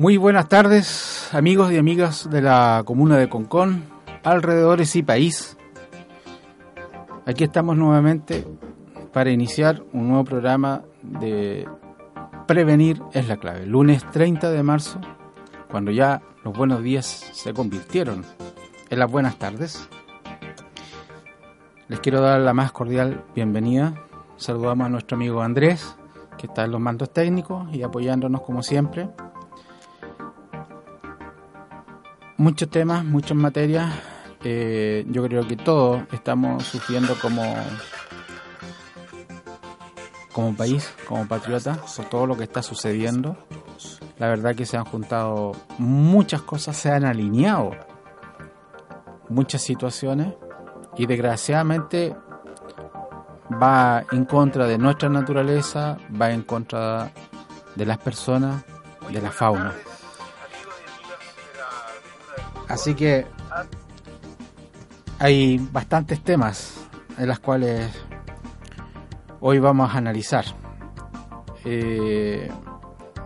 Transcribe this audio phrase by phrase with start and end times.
[0.00, 3.82] Muy buenas tardes, amigos y amigas de la comuna de Concón,
[4.22, 5.56] alrededores y país.
[7.26, 8.46] Aquí estamos nuevamente
[9.12, 11.66] para iniciar un nuevo programa de
[12.46, 13.66] Prevenir es la clave.
[13.66, 15.00] Lunes 30 de marzo,
[15.68, 18.24] cuando ya los buenos días se convirtieron
[18.90, 19.88] en las buenas tardes.
[21.88, 23.94] Les quiero dar la más cordial bienvenida.
[24.36, 25.96] Saludamos a nuestro amigo Andrés,
[26.36, 29.08] que está en los mandos técnicos y apoyándonos como siempre.
[32.38, 33.92] Muchos temas, muchas materias.
[34.44, 37.42] Eh, yo creo que todos estamos sufriendo como
[40.32, 43.36] como país, como patriota, por todo lo que está sucediendo.
[44.18, 47.72] La verdad que se han juntado muchas cosas, se han alineado
[49.28, 50.32] muchas situaciones
[50.96, 52.14] y desgraciadamente
[53.60, 57.10] va en contra de nuestra naturaleza, va en contra
[57.74, 58.62] de las personas,
[59.12, 59.74] de la fauna.
[62.68, 63.26] Así que
[65.18, 66.74] hay bastantes temas
[67.16, 67.90] en los cuales
[69.40, 70.44] hoy vamos a analizar.
[71.64, 72.50] Eh,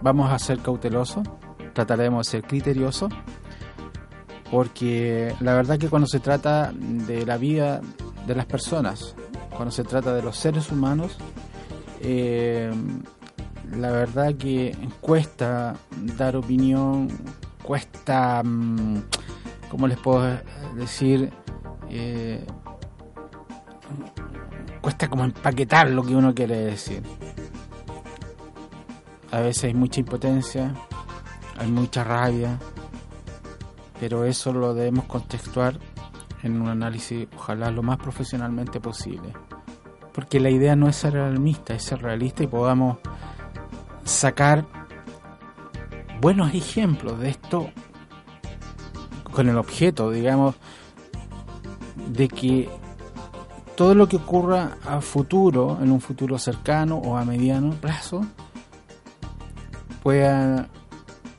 [0.00, 1.26] vamos a ser cautelosos,
[1.72, 3.12] trataremos de ser criteriosos,
[4.50, 7.80] porque la verdad que cuando se trata de la vida
[8.26, 9.14] de las personas,
[9.50, 11.16] cuando se trata de los seres humanos,
[12.00, 12.70] eh,
[13.76, 15.74] la verdad que cuesta
[16.16, 17.08] dar opinión,
[17.62, 18.96] cuesta, mm,
[19.72, 20.38] ¿cómo les puedo
[20.74, 21.32] decir?
[21.88, 22.44] Eh,
[24.82, 27.02] cuesta como empaquetar lo que uno quiere decir.
[29.30, 30.74] A veces hay mucha impotencia,
[31.56, 32.58] hay mucha rabia,
[33.98, 35.78] pero eso lo debemos contextuar
[36.42, 39.32] en un análisis, ojalá lo más profesionalmente posible.
[40.12, 42.98] Porque la idea no es ser realista, es ser realista y podamos
[44.04, 44.66] sacar
[46.20, 47.70] buenos ejemplos de esto
[49.32, 50.54] con el objeto, digamos,
[52.12, 52.68] de que
[53.76, 58.24] todo lo que ocurra a futuro, en un futuro cercano o a mediano plazo,
[60.02, 60.68] pueda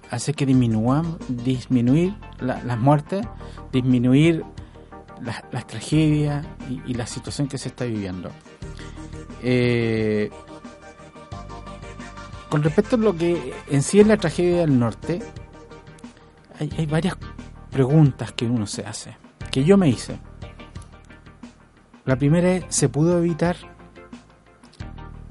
[0.09, 3.25] hacer que disminuyan, disminuir las muertes,
[3.71, 4.43] disminuir
[5.21, 6.45] las tragedias
[6.85, 8.29] y, la situación que se está viviendo.
[9.41, 10.29] Eh,
[12.49, 15.21] con respecto a lo que en sí es la tragedia del norte,
[16.59, 17.15] hay, hay varias
[17.73, 19.17] preguntas que uno se hace,
[19.51, 20.19] que yo me hice.
[22.05, 23.57] La primera es, ¿se pudo evitar?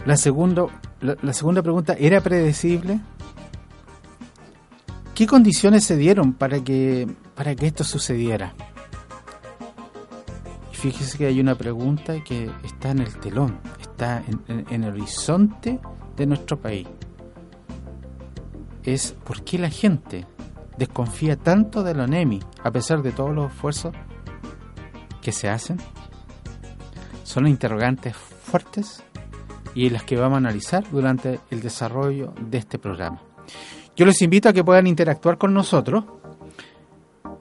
[0.05, 0.71] La, segundo,
[1.01, 3.01] la, segunda pregunta, ¿era predecible?
[5.15, 8.55] ¿Qué condiciones se dieron para que, para que esto sucediera?
[10.73, 15.79] Fíjese que hay una pregunta que está en el telón, está en, en el horizonte
[16.17, 16.89] de nuestro país.
[18.83, 20.27] Es ¿por qué la gente
[20.77, 23.95] desconfía tanto de la ONEMI a pesar de todos los esfuerzos
[25.21, 25.79] que se hacen?
[27.33, 29.03] son interrogantes fuertes
[29.75, 33.23] y las que vamos a analizar durante el desarrollo de este programa.
[33.97, 36.05] Yo les invito a que puedan interactuar con nosotros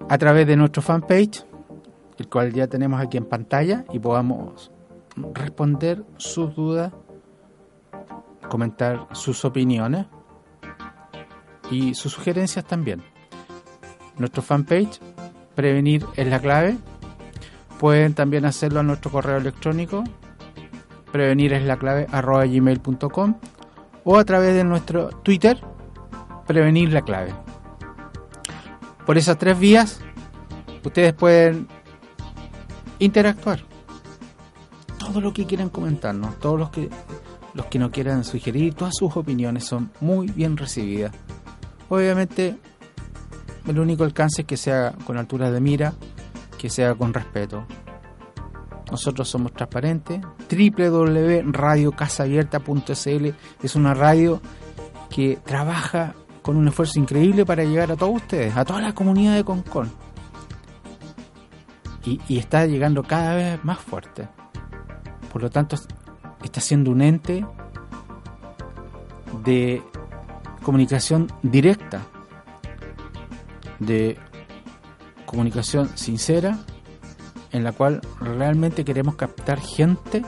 [0.08, 1.46] a través de nuestro fanpage,
[2.18, 4.72] el cual ya tenemos aquí en pantalla, y podamos
[5.34, 6.94] responder sus dudas,
[8.50, 10.06] comentar sus opiniones
[11.70, 13.11] y sus sugerencias también.
[14.22, 15.00] Nuestro fanpage,
[15.56, 16.78] Prevenir es la clave,
[17.80, 20.04] Pueden también hacerlo a nuestro correo electrónico,
[21.12, 23.36] prevenir es la clave arroba gmail.com
[24.04, 25.60] o a través de nuestro Twitter,
[26.46, 27.34] prevenir la clave.
[29.08, 30.00] Por esas tres vías,
[30.86, 31.68] ustedes pueden
[33.00, 33.64] interactuar.
[35.00, 36.90] Todo lo que quieran comentarnos, todos los que
[37.56, 41.12] los que no quieran sugerir, todas sus opiniones son muy bien recibidas.
[41.90, 42.58] Obviamente,
[43.68, 45.94] el único alcance es que sea con altura de mira
[46.58, 47.66] que sea con respeto.
[48.92, 50.22] Nosotros somos transparentes.
[50.50, 53.28] www.radiocasaabierta.cl
[53.64, 54.40] es una radio
[55.10, 56.14] que trabaja
[56.44, 59.92] con un esfuerzo increíble para llegar a todos ustedes, a toda la comunidad de Concon.
[62.06, 64.28] Y está llegando cada vez más fuerte.
[65.32, 65.78] Por lo tanto,
[66.44, 67.44] está siendo un ente
[69.44, 69.82] de
[70.62, 72.02] comunicación directa,
[73.82, 74.18] de
[75.26, 76.60] comunicación sincera
[77.52, 80.24] en la cual realmente queremos captar gente,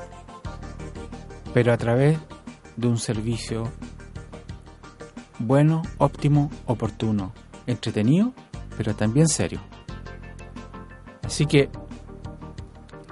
[1.53, 2.19] pero a través
[2.75, 3.71] de un servicio
[5.39, 7.31] bueno, óptimo, oportuno,
[7.65, 8.33] entretenido,
[8.77, 9.61] pero también serio.
[11.23, 11.69] Así que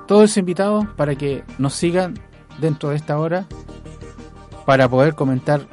[0.08, 2.20] todos invitados para que nos sigan
[2.60, 3.48] dentro de esta hora
[4.66, 5.68] para poder comentar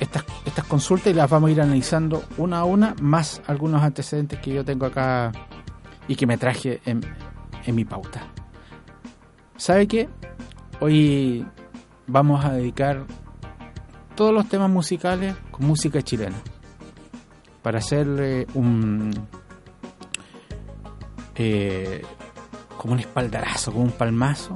[0.00, 4.38] estas, estas consultas y las vamos a ir analizando una a una, más algunos antecedentes
[4.38, 5.32] que yo tengo acá
[6.06, 7.00] y que me traje en,
[7.66, 8.28] en mi pauta.
[9.56, 10.08] ¿Sabe qué?
[10.78, 11.44] Hoy
[12.06, 13.04] vamos a dedicar
[14.14, 16.36] todos los temas musicales con música chilena
[17.60, 19.10] para hacerle un
[21.34, 22.02] eh,
[22.78, 24.52] como un espaldarazo, como un palmazo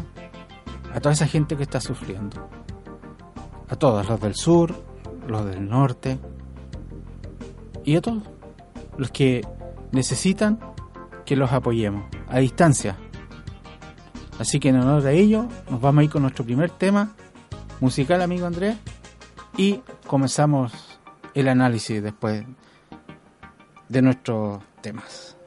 [0.95, 2.49] a toda esa gente que está sufriendo.
[3.69, 4.88] A todos, los del sur,
[5.29, 6.19] los del norte
[7.85, 8.23] y a todos
[8.97, 9.47] los que
[9.93, 10.59] necesitan
[11.25, 12.97] que los apoyemos a distancia.
[14.39, 17.15] Así que en honor a ello, nos vamos a ir con nuestro primer tema
[17.81, 18.77] musical, amigo Andrés,
[19.57, 21.01] y comenzamos
[21.35, 22.45] el análisis después
[23.89, 25.38] de nuestros temas.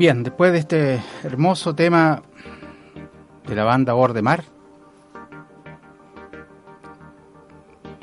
[0.00, 2.22] Bien, después de este hermoso tema
[3.46, 4.44] de la banda Bordemar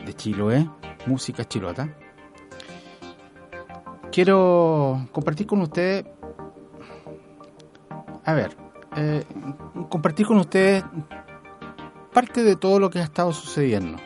[0.06, 0.70] de Chiloé,
[1.08, 1.90] música chilota,
[4.12, 6.06] quiero compartir con ustedes,
[8.26, 8.56] a ver,
[8.96, 9.24] eh,
[9.90, 10.84] compartir con ustedes
[12.14, 13.98] parte de todo lo que ha estado sucediendo.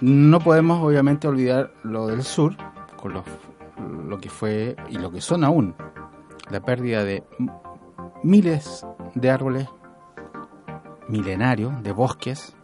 [0.00, 2.56] No podemos obviamente olvidar lo del sur,
[2.96, 3.24] con los
[3.78, 5.74] lo que fue y lo que son aún
[6.50, 7.24] la pérdida de
[8.22, 9.68] miles de árboles
[11.08, 12.54] milenario de bosques,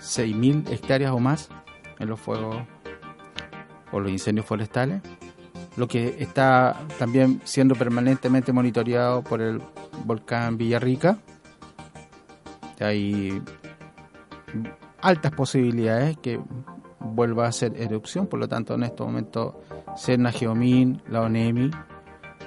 [0.00, 1.48] 6.000 hectáreas o más
[1.98, 2.56] en los fuegos
[3.92, 5.02] o los incendios forestales,
[5.76, 9.60] lo que está también siendo permanentemente monitoreado por el
[10.04, 11.18] volcán Villarrica.
[12.80, 13.42] Hay
[15.00, 16.40] altas posibilidades que
[17.00, 19.54] vuelva a hacer erupción, por lo tanto en estos momentos
[19.96, 21.70] Serna Geomín, la ONEMI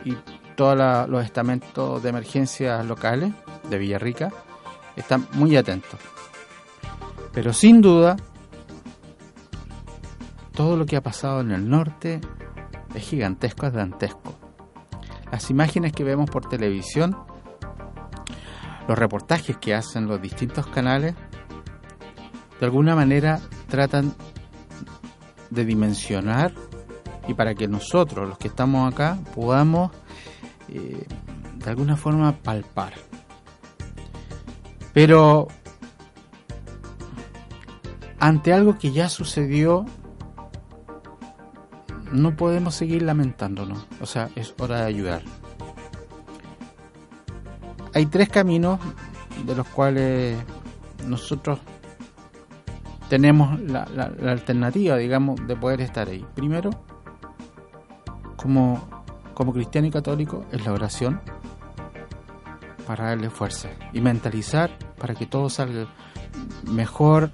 [0.06, 0.16] y
[0.56, 3.32] todos los estamentos de emergencias locales
[3.70, 4.32] de Villarrica
[4.96, 6.00] están muy atentos.
[7.32, 8.18] Pero sin duda,
[10.54, 12.20] todo lo que ha pasado en el norte
[12.96, 14.34] es gigantesco, es dantesco.
[15.32, 17.16] Las imágenes que vemos por televisión,
[18.88, 21.14] los reportajes que hacen los distintos canales,
[22.60, 24.16] de alguna manera tratan
[25.50, 26.54] de dimensionar
[27.28, 29.92] y para que nosotros, los que estamos acá, podamos
[30.70, 31.06] eh,
[31.56, 32.94] de alguna forma palpar.
[34.94, 35.48] Pero
[38.20, 39.86] ante algo que ya sucedió,
[42.12, 43.86] no podemos seguir lamentándonos.
[44.02, 45.22] O sea, es hora de ayudar.
[47.94, 48.80] Hay tres caminos
[49.46, 50.38] de los cuales
[51.06, 51.60] nosotros
[53.10, 53.84] tenemos la,
[54.26, 56.26] alternativa, digamos, de poder estar ahí.
[56.36, 56.72] Primero,
[58.36, 61.22] como, como cristiano y católico, es la oración
[62.86, 65.88] para darle fuerza y mentalizar para que todo salga
[66.72, 67.32] mejor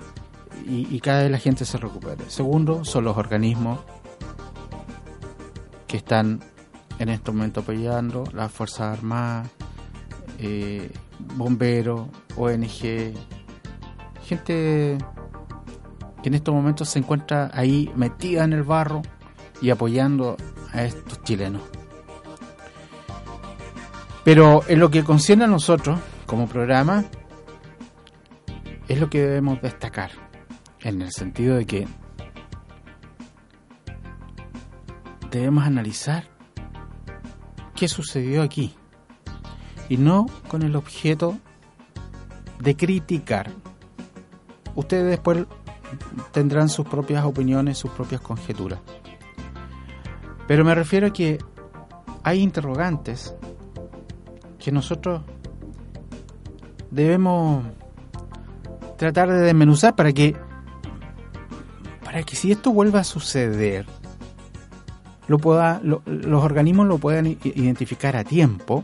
[0.65, 2.23] y, y cada vez la gente se recupere.
[2.29, 3.79] Segundo, son los organismos
[5.87, 6.41] que están
[6.99, 9.49] en este momento apoyando, las Fuerzas Armadas,
[10.39, 10.91] eh,
[11.35, 13.13] bomberos, ONG,
[14.23, 14.97] gente
[16.23, 19.01] que en estos momentos se encuentra ahí metida en el barro
[19.61, 20.37] y apoyando
[20.71, 21.61] a estos chilenos.
[24.23, 27.03] Pero en lo que concierne a nosotros, como programa,
[28.87, 30.11] es lo que debemos destacar,
[30.79, 31.87] en el sentido de que
[35.29, 36.29] debemos analizar
[37.75, 38.75] qué sucedió aquí
[39.89, 41.37] y no con el objeto
[42.59, 43.51] de criticar.
[44.75, 45.45] Ustedes después
[46.31, 48.79] tendrán sus propias opiniones, sus propias conjeturas.
[50.47, 51.39] Pero me refiero a que
[52.23, 53.35] hay interrogantes
[54.59, 55.21] que nosotros
[56.91, 57.65] debemos
[58.97, 60.35] tratar de desmenuzar para que
[62.03, 63.85] para que si esto vuelva a suceder
[65.27, 68.83] lo pueda, los organismos lo puedan identificar a tiempo,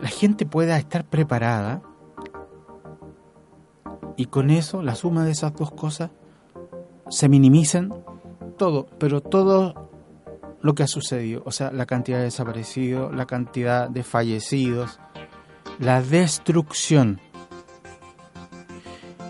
[0.00, 1.82] la gente pueda estar preparada
[4.16, 6.10] y con eso la suma de esas dos cosas
[7.08, 7.92] se minimicen
[8.56, 9.90] todo, pero todo
[10.60, 14.98] lo que ha sucedido, o sea, la cantidad de desaparecidos, la cantidad de fallecidos,
[15.78, 17.20] la destrucción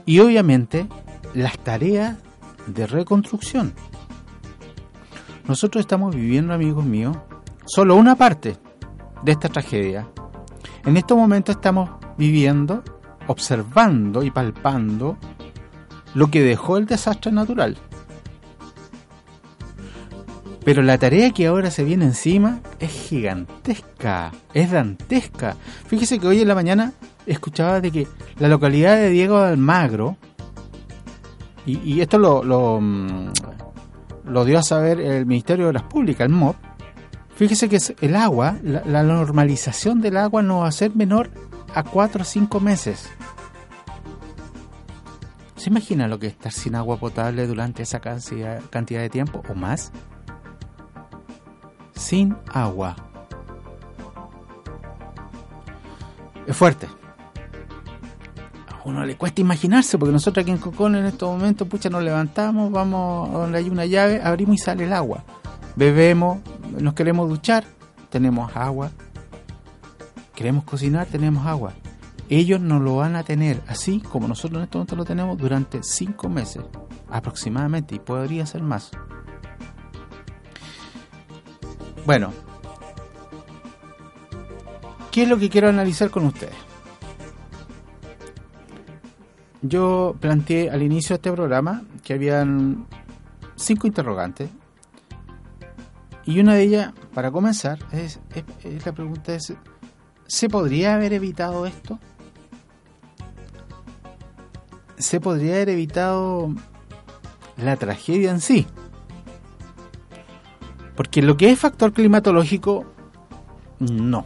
[0.06, 0.86] y obviamente
[1.34, 2.16] las tareas
[2.66, 3.74] de reconstrucción.
[5.46, 7.16] Nosotros estamos viviendo, amigos míos,
[7.66, 8.56] solo una parte
[9.22, 10.08] de esta tragedia.
[10.84, 12.82] En estos momentos estamos viviendo,
[13.26, 15.16] observando y palpando
[16.14, 17.76] lo que dejó el desastre natural.
[20.64, 25.54] Pero la tarea que ahora se viene encima es gigantesca, es dantesca.
[25.86, 26.92] Fíjese que hoy en la mañana
[27.24, 30.16] escuchaba de que la localidad de Diego Almagro,
[31.66, 33.30] y, esto lo, lo, mm,
[34.28, 36.56] lo dio a saber el Ministerio de las Públicas, el MOP,
[37.36, 41.30] fíjese que el agua, la, normalización del agua no va a ser menor
[41.74, 43.08] a 4 o 5 meses.
[45.66, 49.54] ¿Se imagina lo que es estar sin agua potable durante esa cantidad, de tiempo o
[49.56, 49.90] más?
[51.92, 52.94] Sin agua.
[56.46, 56.86] Es fuerte
[58.84, 62.70] uno le cuesta imaginarse, porque nosotros aquí en Cocón en estos momentos, pucha, nos levantamos,
[62.70, 65.24] vamos a donde hay una llave, abrimos y sale el agua.
[65.74, 66.38] Bebemos,
[66.78, 67.64] nos queremos duchar,
[68.08, 68.92] tenemos agua.
[70.32, 71.72] Queremos cocinar, tenemos agua.
[72.28, 75.82] Ellos no lo van a tener así como nosotros en estos momentos lo tenemos durante
[75.82, 76.64] cinco meses
[77.08, 78.90] aproximadamente y podría ser más.
[82.04, 82.32] Bueno,
[85.10, 86.66] ¿qué es lo que quiero analizar con ustedes?
[89.68, 92.86] yo planteé al inicio de este programa que habían
[93.56, 94.50] cinco interrogantes.
[96.24, 98.18] Y una de ellas, para comenzar, es,
[98.84, 99.54] la pregunta es,
[100.26, 101.98] ¿se podría haber evitado esto?
[104.98, 106.54] ¿Se podría haber evitado
[107.56, 108.66] la tragedia en sí?
[110.94, 112.86] Porque lo que es factor climatológico,
[113.78, 114.24] no.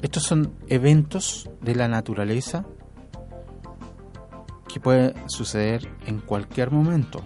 [0.00, 2.64] Estos son eventos de la naturaleza
[4.66, 7.22] que pueden suceder en cualquier momento.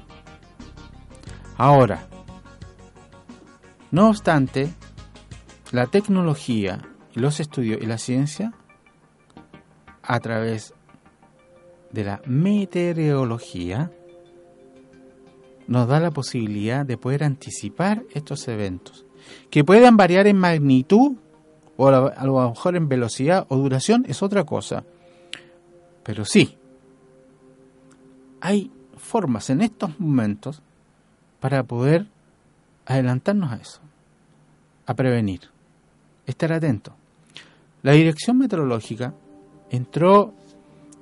[1.56, 2.06] Ahora,
[3.92, 4.74] no obstante,
[5.70, 6.82] la tecnología,
[7.14, 8.52] los estudios y la ciencia,
[10.02, 10.74] a través
[11.96, 13.90] de la meteorología,
[15.66, 19.06] nos da la posibilidad de poder anticipar estos eventos,
[19.50, 21.16] que puedan variar en magnitud
[21.78, 24.84] o a lo mejor en velocidad o duración, es otra cosa.
[26.04, 26.56] Pero sí,
[28.40, 30.62] hay formas en estos momentos
[31.40, 32.06] para poder
[32.84, 33.80] adelantarnos a eso,
[34.84, 35.40] a prevenir,
[36.26, 36.94] estar atento.
[37.82, 39.14] La dirección meteorológica
[39.70, 40.34] entró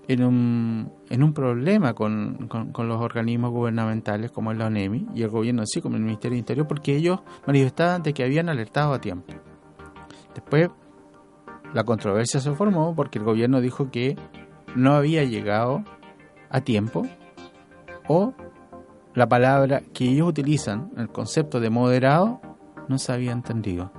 [0.08, 5.22] en un, en un problema con, con, los organismos gubernamentales como es la ONEMI y
[5.22, 8.92] el gobierno así como el Ministerio del Interior porque ellos manifestaban de que habían alertado
[8.92, 9.32] a tiempo.
[10.34, 10.68] Después
[11.72, 14.16] la controversia se formó porque el gobierno dijo que
[14.76, 15.84] no había llegado
[16.50, 17.06] a tiempo
[18.06, 18.34] o
[19.14, 22.40] la palabra que ellos utilizan, el concepto de moderado,
[22.88, 23.92] no se había entendido.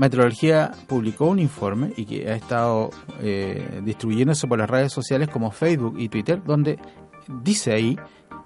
[0.00, 2.88] Meteorología publicó un informe y que ha estado
[3.20, 6.78] eh, distribuyéndose por las redes sociales como Facebook y Twitter, donde
[7.28, 7.98] dice ahí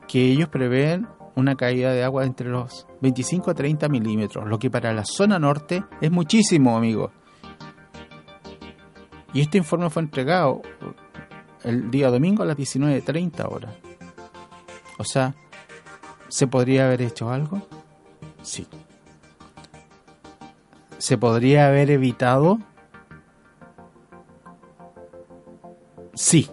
[0.08, 1.06] que ellos prevén
[1.36, 5.38] una caída de agua entre los 25 a 30 milímetros, lo que para la zona
[5.38, 7.12] norte es muchísimo, amigo.
[9.32, 10.60] Y este informe fue entregado
[11.62, 13.76] el día domingo a las 19.30 horas.
[14.98, 15.36] O sea,
[16.26, 17.62] ¿se podría haber hecho algo?
[18.42, 18.66] Sí.
[21.04, 22.60] ¿Se podría haber evitado?
[26.14, 26.50] Sí.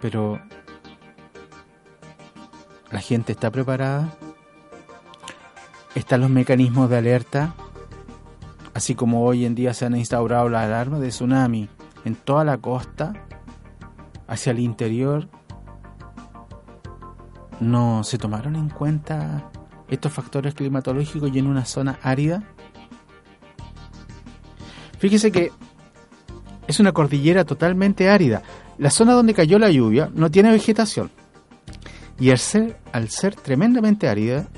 [0.00, 0.40] Pero
[2.90, 4.14] la gente está preparada.
[5.94, 7.54] Están los mecanismos de alerta,
[8.72, 11.68] así como hoy en día se han instaurado las alarmas de tsunami
[12.06, 13.12] en toda la costa,
[14.26, 15.28] hacia el interior,
[17.60, 19.50] no se tomaron en cuenta
[19.88, 22.42] estos factores climatológicos y en una zona árida.
[24.98, 25.52] Fíjese que
[26.66, 28.42] es una cordillera totalmente árida.
[28.78, 31.10] La zona donde cayó la lluvia no tiene vegetación.
[32.18, 34.48] Y al ser, tremendamente árida,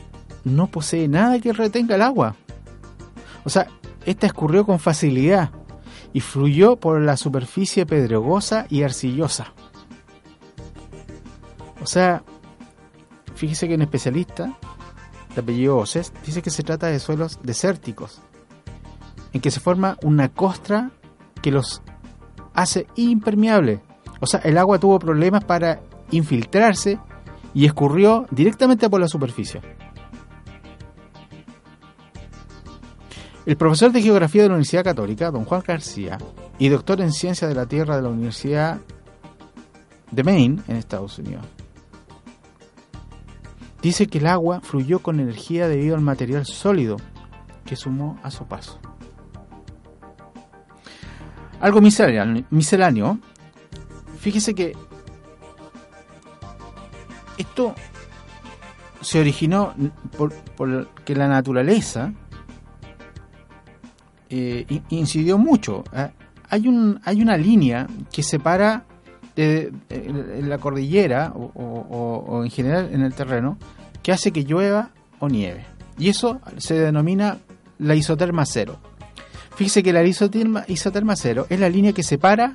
[0.44, 2.36] no posee nada que retenga el agua.
[3.44, 3.66] O sea,
[4.06, 5.50] esta escurrió con facilidad
[6.12, 9.52] y fluyó por la superficie pedregosa y arcillosa.
[11.82, 12.22] O sea,
[13.34, 14.56] fíjese que un especialista
[15.40, 18.20] apellido Oces dice que se trata de suelos desérticos,
[19.33, 20.90] en que se forma una costra
[21.42, 21.83] que los
[22.55, 23.81] hace impermeables.
[24.20, 26.98] O sea, el agua tuvo problemas para infiltrarse
[27.55, 29.61] y escurrió directamente por la superficie.
[33.46, 36.18] El profesor de Geografía de la Universidad Católica, don Juan García,
[36.59, 38.79] y doctor en Ciencias de la Tierra de la Universidad
[40.11, 41.46] de Maine, en Estados Unidos,
[43.82, 46.96] dice que el agua fluyó con energía debido al material sólido
[47.64, 48.78] que sumó a su paso.
[51.60, 53.18] Algo misceláneo,
[54.18, 54.76] fíjese que
[57.36, 57.74] esto
[59.00, 59.74] se originó
[60.16, 62.12] por, que la naturaleza
[64.30, 65.84] eh, incidió mucho.
[65.92, 66.10] ¿eh?
[66.50, 68.84] Hay, un, hay una línea que separa
[69.38, 73.57] de, la cordillera o, en general en el terreno
[74.03, 75.64] que hace que llueva o nieve.
[75.98, 77.38] Y eso se denomina
[77.79, 78.79] la isoterma cero.
[79.55, 82.55] Fíjese que la isoterma, isoterma cero es la línea que separa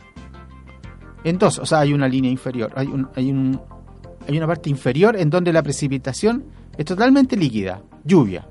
[1.23, 1.59] en dos.
[1.59, 2.71] O sea, hay una línea inferior.
[2.75, 3.59] Hay, hay, un,
[4.27, 6.45] hay una parte inferior en donde la precipitación
[6.77, 8.47] es totalmente líquida, lluvia.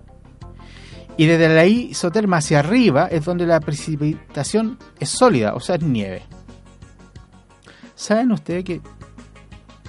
[1.16, 5.82] Y desde la isoterma hacia arriba es donde la precipitación es sólida, o sea, es
[5.82, 6.22] nieve.
[8.02, 8.80] ¿Saben ustedes que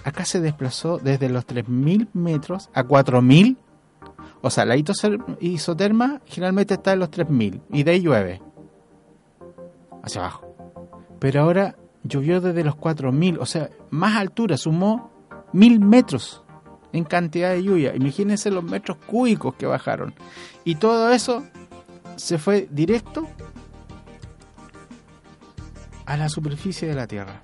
[0.03, 3.57] acá se desplazó desde los 3.000 metros a 4.000?
[4.43, 8.39] O sea, la isoterma generalmente está en los 3.000 y de ahí llueve.
[10.03, 10.55] Hacia abajo.
[11.17, 15.11] Pero ahora llovió desde los 4.000, o sea, más altura, sumó
[15.51, 16.43] 1.000 metros
[16.91, 17.95] en cantidad de lluvia.
[17.95, 20.13] Imagínense los metros cúbicos que bajaron.
[20.63, 21.43] Y todo eso
[22.17, 23.27] se fue directo
[26.05, 27.41] a la superficie de la Tierra.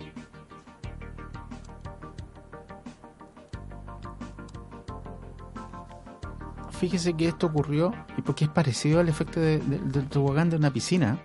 [6.80, 11.20] Fíjese que esto ocurrió y porque es parecido al efecto del tobogán de una piscina.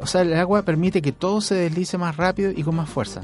[0.00, 3.22] O sea, el agua permite que todo se deslice más rápido y con más fuerza.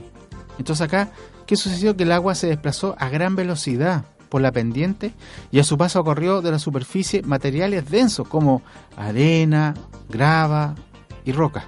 [0.59, 1.11] Entonces acá,
[1.47, 1.97] ¿qué sucedió?
[1.97, 5.13] Que el agua se desplazó a gran velocidad por la pendiente
[5.53, 8.63] y a su paso corrió de la superficie materiales densos como
[8.97, 9.75] arena,
[10.09, 10.75] grava
[11.27, 11.67] y roca.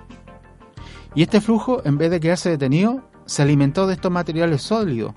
[1.15, 5.13] Y este flujo, en vez de quedarse detenido, se alimentó de estos materiales sólidos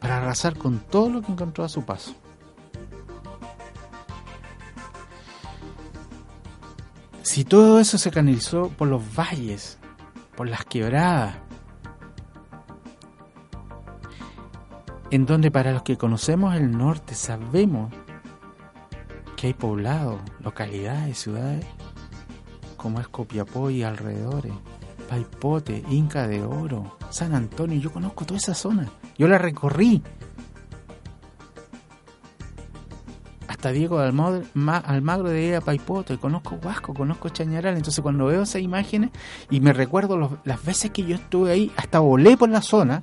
[0.00, 2.14] para arrasar con todo lo que encontró a su paso.
[7.34, 9.76] Si todo eso se canalizó por los valles,
[10.36, 11.34] por las quebradas,
[15.10, 17.92] en donde para los que conocemos el norte sabemos
[19.36, 21.66] que hay poblados, localidades, ciudades,
[22.76, 24.52] como es Copiapó y alrededores,
[25.08, 30.04] Paipote, Inca de Oro, San Antonio, yo conozco toda esa zona, yo la recorrí.
[33.64, 34.08] Hasta Diego de
[34.84, 39.08] Almagro, de ir a Paipote, conozco Huasco, conozco Chañaral, entonces cuando veo esas imágenes
[39.48, 43.02] y me recuerdo las veces que yo estuve ahí, hasta volé por la zona,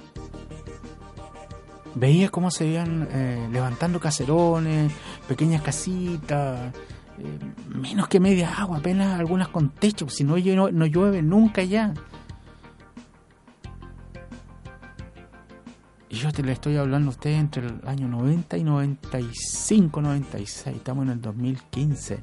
[1.95, 4.93] veía cómo se iban eh, levantando caserones,
[5.27, 6.71] pequeñas casitas,
[7.17, 11.95] eh, menos que media agua, apenas algunas con techo, si no, no, llueve nunca ya.
[16.11, 20.75] Y yo te le estoy hablando a ustedes entre el año 90 y 95, 96,
[20.75, 22.19] estamos en el 2015.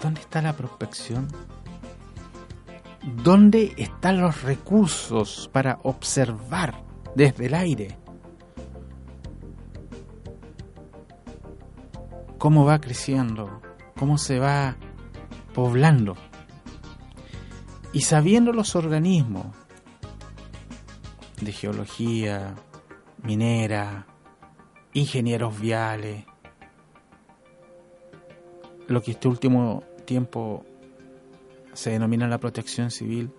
[0.00, 1.26] ¿Dónde está la prospección?
[3.24, 6.84] ¿Dónde están los recursos para observar
[7.16, 7.98] desde el aire?
[12.38, 13.60] ¿Cómo va creciendo?
[13.98, 14.76] ¿Cómo se va
[15.54, 16.14] poblando?
[17.92, 19.63] Y sabiendo los organismos
[21.40, 22.54] de geología,
[23.22, 24.06] minera,
[24.92, 26.24] ingenieros viales,
[28.88, 30.64] lo que este último tiempo
[31.72, 33.30] se denomina la protección civil.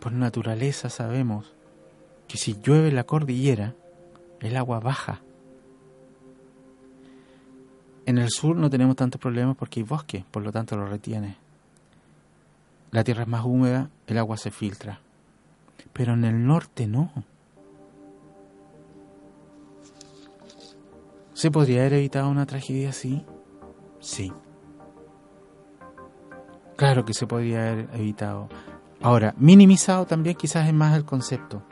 [0.00, 1.54] Por naturaleza sabemos
[2.28, 3.74] que si llueve la cordillera,
[4.40, 5.22] el agua baja.
[8.06, 11.36] En el sur no tenemos tantos problemas porque hay bosque, por lo tanto lo retiene.
[12.90, 15.00] La tierra es más húmeda, el agua se filtra.
[15.92, 17.12] Pero en el norte no.
[21.34, 23.24] ¿Se podría haber evitado una tragedia así?
[24.00, 24.32] Sí.
[26.76, 28.48] Claro que se podría haber evitado.
[29.02, 31.62] Ahora, minimizado también quizás es más el concepto.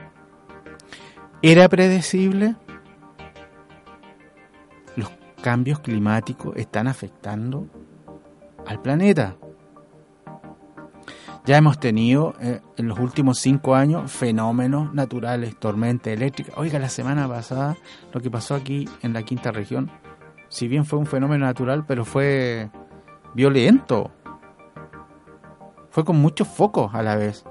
[1.43, 2.57] ¿Era predecible?
[4.97, 5.11] Los
[5.43, 7.67] cambios climáticos están afectando
[8.67, 9.37] al planeta.
[11.47, 16.53] Ya hemos tenido eh, en los últimos cinco años fenómenos naturales, tormenta eléctrica.
[16.57, 17.77] Oiga, la semana pasada
[18.13, 19.89] lo que pasó aquí en la quinta región,
[20.49, 22.69] si bien fue un fenómeno natural, pero fue
[23.35, 24.11] violento.
[25.91, 27.45] Fue con muchos focos a la vez.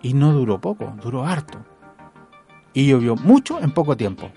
[0.00, 1.64] Y no duró poco, duró harto.
[2.74, 4.30] Y llovió mucho en poco tiempo.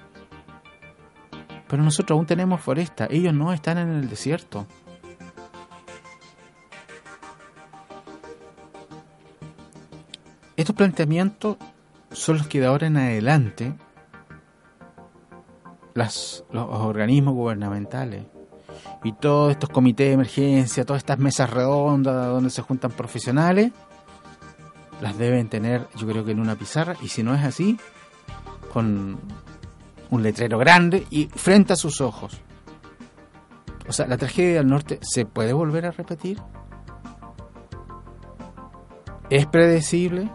[1.67, 4.65] Pero nosotros aún tenemos foresta, ellos no están en el desierto.
[10.65, 11.58] Estos planteamientos
[12.12, 13.75] son los que de ahora en adelante
[15.93, 18.25] los organismos gubernamentales
[19.04, 23.73] y todos estos comités de emergencia, todas estas mesas redondas donde se juntan profesionales,
[25.01, 27.78] las deben tener yo creo que en una pizarra y si no es así,
[28.73, 29.19] con
[30.10, 32.41] un letrero grande y frente a sus ojos.
[33.88, 36.41] O sea, la tragedia del norte se puede volver a repetir.
[39.30, 40.32] ¿Es predecible?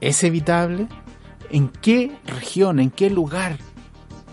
[0.00, 0.88] ¿Es evitable?
[1.50, 3.58] ¿En qué región, en qué lugar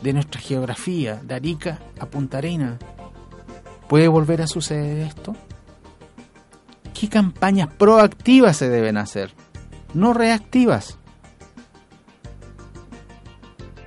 [0.01, 2.77] de nuestra geografía, de Arica a Punta Arena,
[3.87, 5.35] puede volver a suceder esto?
[6.93, 9.33] ¿Qué campañas proactivas se deben hacer?
[9.93, 10.97] No reactivas.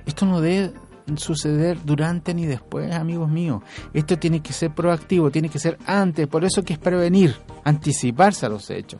[0.05, 0.73] Esto no debe
[1.15, 3.63] suceder durante ni después, amigos míos.
[3.93, 6.27] Esto tiene que ser proactivo, tiene que ser antes.
[6.27, 8.99] Por eso que es prevenir, anticiparse a los hechos.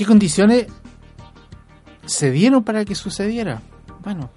[0.00, 0.66] ¿Qué condiciones
[2.06, 3.60] se dieron para que sucediera?
[4.02, 4.30] Bueno,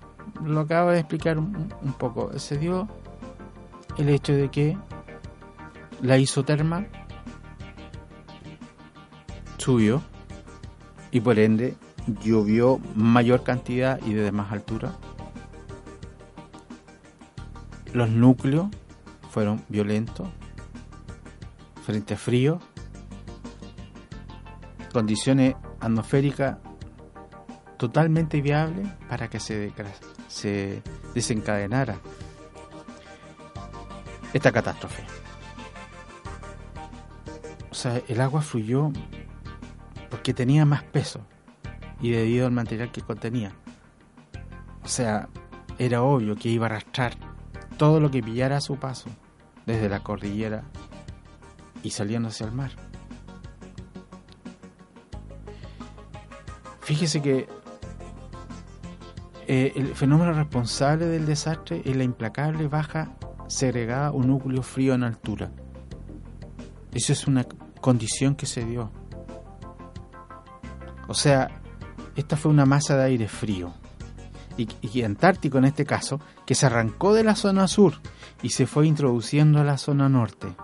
[0.43, 2.37] lo acabo de explicar un, poco.
[2.37, 2.89] Se dio
[3.97, 4.77] el hecho de que
[6.01, 6.85] la isoterma
[9.55, 10.03] subió
[11.11, 11.77] y por ende
[12.21, 14.91] llovió mayor cantidad y de más altura.
[17.93, 18.67] Los núcleos
[19.29, 20.27] fueron violentos
[21.85, 22.59] frente a frío
[24.93, 26.57] condiciones atmosféricas
[27.77, 29.73] totalmente viables para que se,
[30.29, 30.81] se
[31.13, 31.97] desencadenara
[34.33, 35.03] esta catástrofe.
[37.69, 38.91] O sea, el agua fluyó
[40.09, 41.21] porque tenía más peso
[41.99, 43.51] y debido al material que contenía.
[44.83, 45.27] O sea,
[45.79, 47.15] era obvio que iba a arrastrar
[47.77, 49.09] todo lo que pillara a su paso
[49.65, 50.63] desde la cordillera
[51.81, 52.71] y saliendo hacia el mar.
[56.83, 57.47] Fíjese que
[59.47, 63.15] eh, el fenómeno responsable del desastre es la implacable baja
[63.47, 65.51] segregada o núcleo frío en altura.
[66.93, 67.45] Eso es una
[67.81, 68.91] condición que se dio.
[71.07, 71.49] O sea,
[72.15, 73.73] esta fue una masa de aire frío
[74.57, 77.95] y, y, antártico en este caso, que se arrancó de la zona sur
[78.41, 80.55] y se fue introduciendo a la zona norte.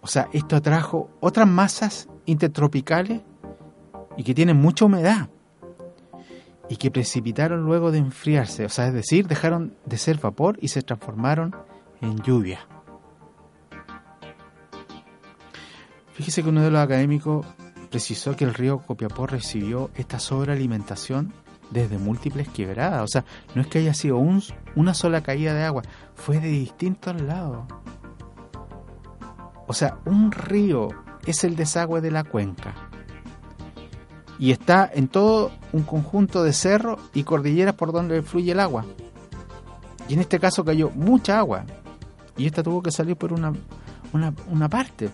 [0.00, 3.22] O sea, esto atrajo otras masas intertropicales
[4.16, 5.28] y que tienen mucha humedad
[6.68, 10.68] y que precipitaron luego de enfriarse, o sea, es decir, dejaron de ser vapor y
[10.68, 11.54] se transformaron
[12.00, 12.66] en lluvia.
[16.12, 17.46] Fíjese que uno de los académicos
[17.90, 21.32] precisó que el río Copiapó recibió esta sobrealimentación
[21.70, 23.24] desde múltiples quebradas, o sea,
[23.54, 24.42] no es que haya sido un,
[24.76, 25.82] una sola caída de agua,
[26.14, 27.66] fue de distintos lados.
[29.68, 30.88] O sea, un río
[31.26, 32.85] es el desagüe de la cuenca
[34.38, 38.84] y está en todo un conjunto de cerros y cordilleras por donde fluye el agua.
[40.08, 41.64] Y en este caso cayó mucha agua
[42.36, 43.52] y esta tuvo que salir por una,
[44.12, 45.10] una, parte.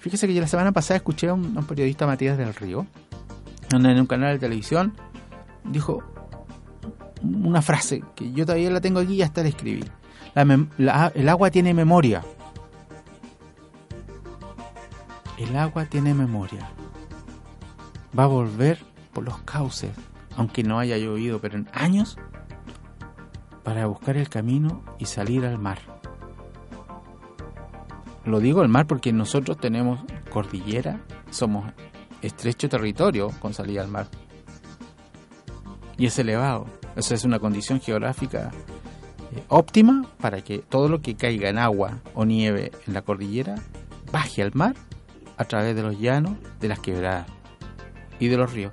[0.00, 2.86] Fíjese que yo la semana pasada escuché a un, periodista Matías del Río,
[3.70, 4.92] en un canal de televisión
[5.64, 6.02] dijo
[7.22, 9.84] una frase que yo todavía la tengo aquí y hasta la escribí.
[10.34, 12.22] el agua tiene memoria.
[15.38, 16.68] El agua tiene memoria
[18.18, 18.78] va a volver
[19.12, 19.90] por los cauces,
[20.36, 22.18] aunque no haya llovido, pero en años,
[23.62, 25.78] para buscar el camino y salir al mar.
[28.24, 31.72] Lo digo al mar porque nosotros tenemos cordillera, somos
[32.22, 34.08] estrecho territorio con salida al mar.
[35.98, 36.66] Y es elevado.
[36.94, 38.50] Esa es una condición geográfica
[39.34, 43.54] eh, óptima para que todo lo que caiga en agua o nieve en la cordillera
[44.12, 44.74] baje al mar
[45.36, 47.26] a través de los llanos de las quebradas
[48.18, 48.72] y de los ríos.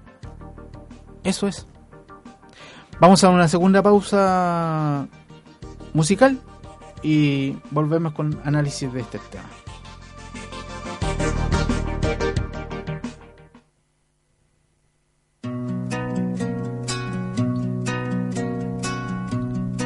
[1.24, 1.68] Eso es.
[3.00, 5.08] Vamos a una segunda pausa
[5.94, 6.38] musical
[7.02, 9.50] y volvemos con análisis de este tema.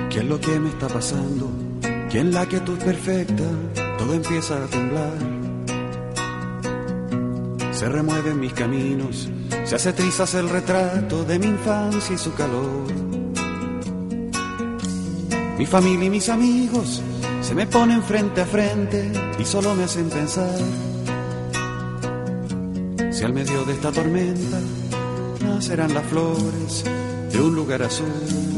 [0.09, 1.49] ¿Qué es lo que me está pasando?
[2.09, 3.43] Que en la que perfecta
[3.97, 5.42] todo empieza a temblar.
[7.83, 9.29] Se remueven mis caminos
[9.65, 12.87] se hace trizas el retrato de mi infancia y su calor.
[15.57, 17.01] Mi familia y mis amigos
[17.41, 20.57] se me ponen frente a frente y solo me hacen pensar.
[23.11, 24.61] Si al medio de esta tormenta
[25.41, 26.85] nacerán las flores
[27.33, 28.52] de un lugar azul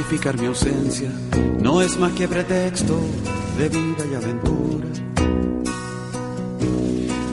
[0.00, 1.10] Justificar mi ausencia
[1.60, 2.98] no es más que pretexto
[3.58, 4.86] de vida y aventura.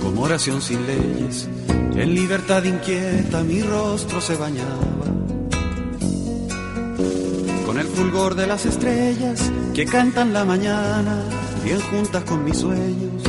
[0.03, 5.05] Como oración sin leyes, en libertad inquieta mi rostro se bañaba.
[7.65, 11.23] Con el fulgor de las estrellas que cantan la mañana,
[11.63, 13.23] bien juntas con mis sueños.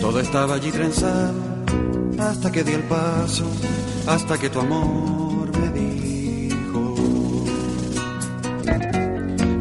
[0.00, 1.34] Todo estaba allí trenzado
[2.18, 3.44] hasta que di el paso,
[4.06, 5.17] hasta que tu amor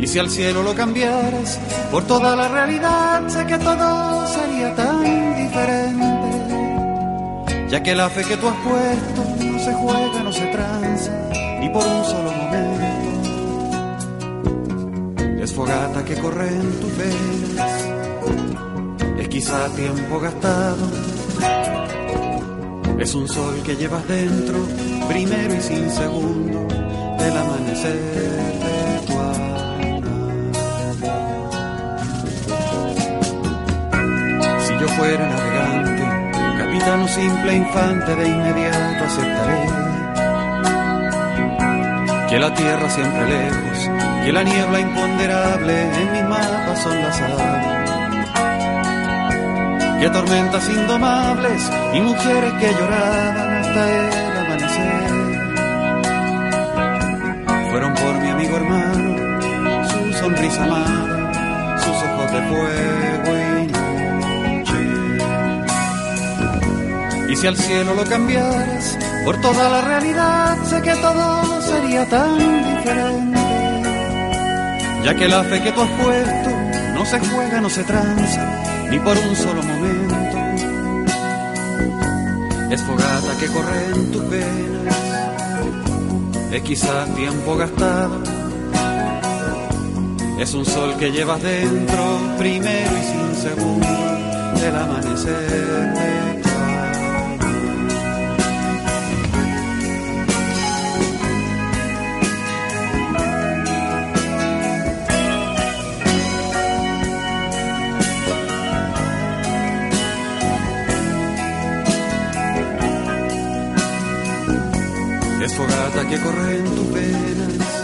[0.08, 1.60] Si al cielo lo cambiaras
[1.92, 6.08] por toda la realidad, sé que todo sería tan diferente.
[7.70, 11.12] Ya que la fe que tú has puesto no se juega, no se tranza,
[11.60, 13.34] ni por un solo momento.
[15.44, 17.86] Es fogata que corre en tus venas,
[19.20, 20.90] es quizá tiempo gastado.
[22.98, 24.66] Es un sol que llevas dentro,
[25.10, 26.66] primero y sin segundo,
[27.20, 28.48] del amanecer
[34.98, 36.04] fuera navegante,
[36.58, 39.62] capitán o simple infante, de inmediato aceptaré.
[42.30, 43.90] Que la tierra siempre lejos,
[44.24, 47.92] que la niebla imponderable en mi mapa son las aves.
[50.00, 55.12] Que tormentas indomables y mujeres que lloraban hasta el amanecer.
[57.70, 63.87] Fueron por mi amigo hermano, su sonrisa amada, sus ojos de fuego y
[67.30, 72.38] Y si al cielo lo cambiaras por toda la realidad, sé que todo sería tan
[72.38, 73.40] diferente.
[75.04, 76.50] ya que la fe que tú has puesto
[76.96, 78.46] no se juega, no se tranza,
[78.90, 80.38] ni por un solo momento.
[82.72, 84.96] Es fogata que corre en tus venas,
[86.52, 88.24] es quizás tiempo gastado.
[90.40, 93.88] Es un sol que llevas dentro, primero y sin segundo,
[94.60, 96.37] del amanecer.
[116.06, 117.78] Que corre en tus venas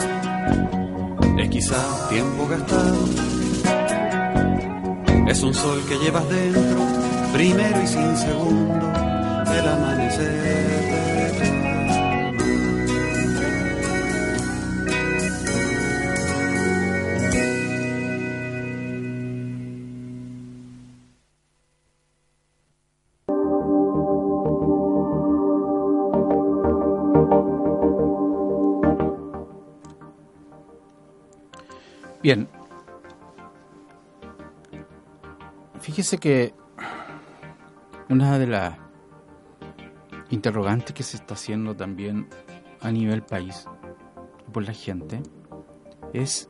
[1.39, 3.05] es quizá tiempo gastado.
[5.27, 6.79] Es un sol que llevas dentro,
[7.33, 8.87] primero y sin segundo,
[9.51, 10.92] del amanecer.
[32.23, 32.47] Bien.
[35.81, 36.53] Fíjese que
[38.07, 38.77] una de las
[40.29, 42.29] interrogantes que se está haciendo también
[42.79, 43.67] a nivel país
[44.53, 45.21] por la gente
[46.13, 46.49] es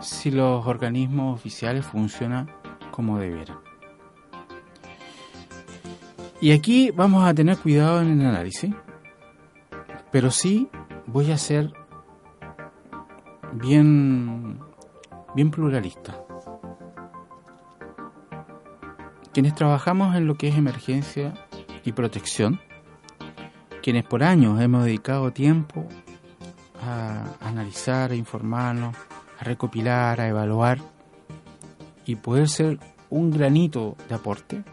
[0.00, 2.50] si los organismos oficiales funcionan
[2.90, 3.60] como deberan.
[6.40, 8.74] Y aquí vamos a tener cuidado en el análisis,
[10.10, 10.68] pero sí
[11.06, 11.85] voy a hacer
[13.58, 14.58] bien,
[15.34, 16.18] bien pluralista.
[19.32, 21.34] Quienes trabajamos en lo que es emergencia
[21.84, 22.60] y protección,
[23.82, 25.86] quienes por años hemos dedicado tiempo
[26.82, 28.96] a analizar, a informarnos,
[29.38, 30.78] a recopilar, a evaluar
[32.04, 32.78] y poder ser
[33.10, 34.64] un granito de aporte,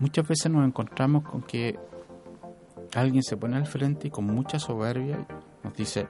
[0.00, 1.78] muchas veces nos encontramos con que
[2.94, 5.26] alguien se pone al frente y con mucha soberbia
[5.64, 6.08] nos dice,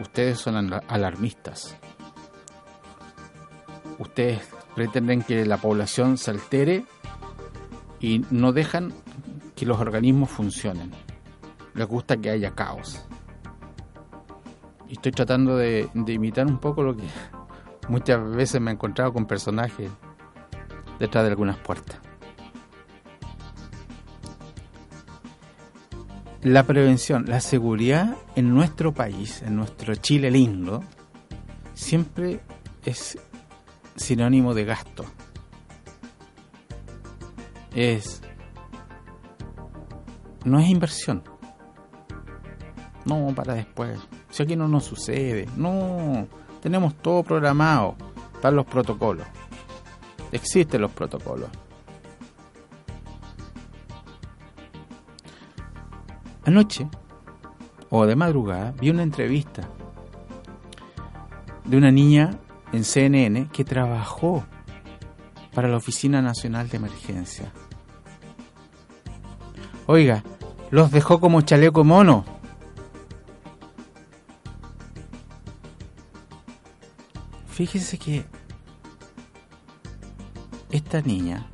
[0.00, 1.76] Ustedes son alarmistas.
[3.98, 4.42] Ustedes
[4.74, 6.84] pretenden que la población se altere
[8.00, 8.92] y no dejan
[9.54, 10.90] que los organismos funcionen.
[11.74, 13.04] Les gusta que haya caos.
[14.88, 17.04] Y estoy tratando de, imitar un poco lo que
[17.88, 19.90] muchas veces me he encontrado con personajes
[20.98, 22.03] detrás de algunas puertas.
[26.44, 30.84] La prevención, la seguridad en nuestro país, en nuestro Chile lindo,
[31.72, 32.40] siempre
[32.84, 33.18] es
[33.96, 35.06] sinónimo de gasto.
[37.74, 38.20] Es
[40.44, 41.22] no es inversión.
[43.06, 43.98] No, para después.
[44.28, 45.48] Si aquí no nos sucede.
[45.56, 46.28] No,
[46.62, 47.96] tenemos todo programado.
[48.34, 49.26] Están los protocolos.
[50.30, 51.48] Existen los protocolos.
[56.46, 56.88] Anoche,
[57.90, 59.68] o de madrugada, vi una entrevista
[61.64, 62.38] de una niña
[62.72, 64.44] en CNN que trabajó
[65.54, 67.52] para la Oficina Nacional de Emergencia.
[69.86, 70.22] Oiga,
[70.70, 72.24] los dejó como chaleco mono.
[77.48, 78.24] Fíjese que
[80.72, 81.46] esta niña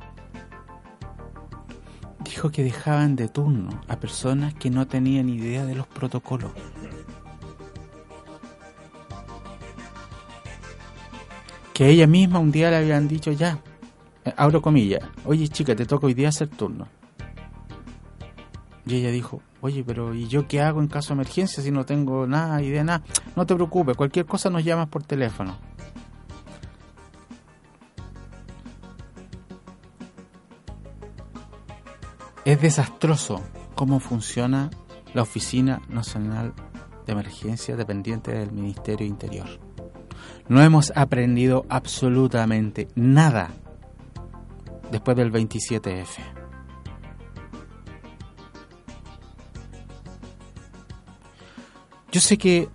[2.49, 6.51] que dejaban de turno a personas que no tenían idea de los protocolos.
[11.73, 13.59] Que ella misma un día le habían dicho ya,
[14.25, 16.87] eh, abro comillas, oye chica, te toca hoy día hacer turno.
[18.85, 21.85] Y ella dijo, oye, pero ¿y yo qué hago en caso de emergencia si no
[21.85, 23.03] tengo nada, idea, nada?
[23.35, 25.57] No te preocupes, cualquier cosa nos llamas por teléfono.
[32.61, 33.41] Es desastroso
[33.73, 34.69] cómo funciona
[35.15, 36.53] la Oficina Nacional
[37.07, 39.47] de Emergencia dependiente del Ministerio Interior.
[40.47, 43.49] No hemos aprendido absolutamente nada
[44.91, 46.05] después del 27F.
[52.11, 52.69] Yo sé que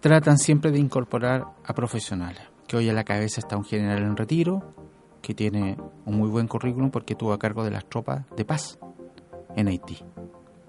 [0.00, 4.14] tratan siempre de incorporar a profesionales, que hoy a la cabeza está un general en
[4.14, 4.87] retiro,
[5.22, 8.78] que tiene un muy buen currículum porque tuvo a cargo de las tropas de paz
[9.56, 9.98] en Haití.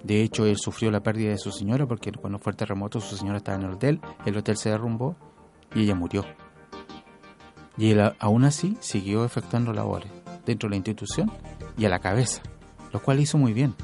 [0.03, 3.17] De hecho, él sufrió la pérdida de su señora porque cuando fue el terremoto su
[3.17, 5.15] señora estaba en el hotel, el hotel se derrumbó
[5.75, 6.25] y ella murió.
[7.77, 10.11] Y él aún así siguió efectuando labores
[10.45, 11.31] dentro de la institución
[11.77, 12.41] y a la cabeza,
[12.91, 13.75] lo cual hizo muy bien.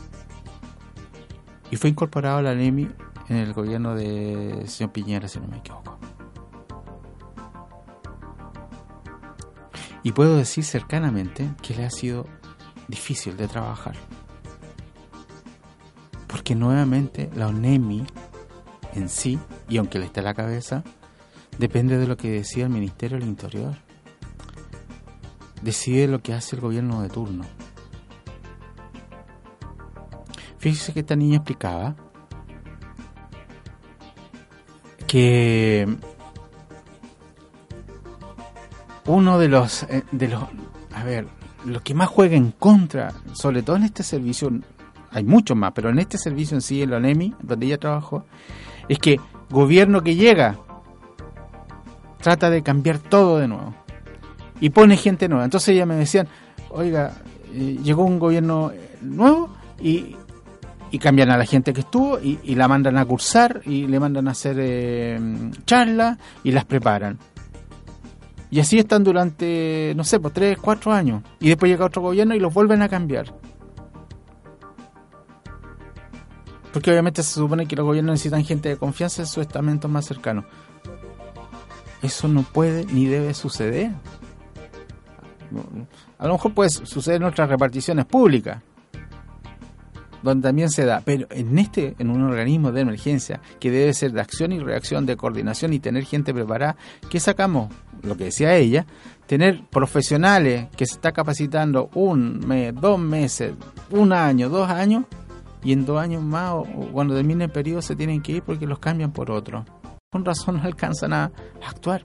[1.72, 2.88] Y fue incorporado a la NEMI
[3.30, 5.98] en el gobierno de señor Piñera, si no me equivoco.
[10.06, 12.28] Y puedo decir cercanamente que le ha sido
[12.88, 13.96] difícil de trabajar.
[16.28, 18.06] Porque nuevamente la ONEMI
[18.94, 20.84] en sí, y aunque le esté la cabeza,
[21.58, 23.78] depende de lo que decida el Ministerio del Interior.
[25.64, 27.44] Decide lo que hace el gobierno de turno.
[30.60, 31.96] Fíjese que esta niña explicaba
[35.08, 35.98] que
[39.08, 40.44] uno de los eh, de los
[40.94, 41.28] a ver
[41.66, 44.52] lo que más juega en contra sobre todo en este servicio
[45.12, 48.26] hay muchos más pero en este servicio en sí en la ONEMI donde ella trabajó
[48.88, 50.58] es que gobierno que llega
[52.22, 53.74] trata de cambiar todo de nuevo
[54.60, 56.28] y pone gente nueva entonces ella me decían
[56.70, 57.14] oiga
[57.54, 59.50] eh, llegó un gobierno nuevo
[59.80, 60.16] y
[60.96, 64.30] y cambian a la gente que estuvo y, la mandan a cursar y le mandan
[64.30, 65.20] a hacer eh,
[65.66, 67.20] charlas y las preparan.
[68.56, 71.22] Y así están durante, no sé, pues tres, cuatro años.
[71.42, 73.36] Y después llega otro gobierno y los vuelven a cambiar.
[76.72, 80.06] Porque obviamente se supone que los gobiernos necesitan gente de confianza en sus estamentos más
[80.06, 80.46] cercanos.
[82.02, 83.92] Eso no puede ni debe suceder.
[86.18, 88.64] A lo mejor puede suceder en otras reparticiones públicas,
[90.24, 91.02] donde también se da.
[91.04, 95.06] Pero en este, en un organismo de emergencia, que debe ser de acción y reacción,
[95.06, 96.78] de coordinación y tener gente preparada,
[97.10, 97.70] ¿qué sacamos?
[98.06, 98.86] Lo que decía ella,
[99.26, 103.54] tener profesionales que se está capacitando un mes, dos meses,
[103.90, 105.06] un año, dos años,
[105.64, 108.68] y en dos años más, o, cuando termine el periodo, se tienen que ir porque
[108.68, 109.66] los cambian por otro.
[110.12, 111.32] Con razón no alcanzan a
[111.68, 112.04] actuar.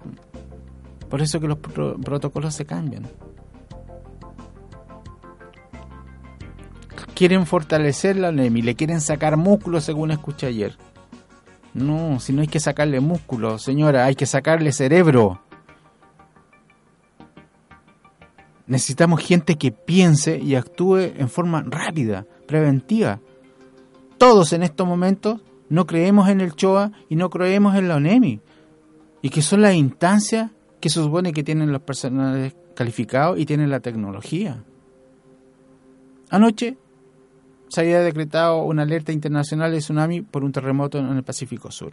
[1.08, 3.06] Por eso que los protocolos se cambian.
[7.20, 10.78] quieren fortalecer la ONEMI, le quieren sacar músculo según escuché ayer.
[11.74, 15.42] No, si no hay que sacarle músculo, señora, hay que sacarle cerebro.
[18.70, 23.18] Necesitamos gente que piense y actúe en forma rápida, preventiva.
[24.16, 28.40] Todos en estos momentos no creemos en el CHOA y no creemos en la ONEMI.
[29.22, 33.70] Y que son las instancias que se supone que tienen los personales calificados y tienen
[33.70, 34.62] la tecnología.
[36.30, 36.78] Anoche
[37.70, 41.92] se había decretado una alerta internacional de tsunami por un terremoto en el Pacífico Sur.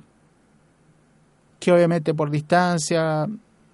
[1.59, 3.27] Que obviamente por distancia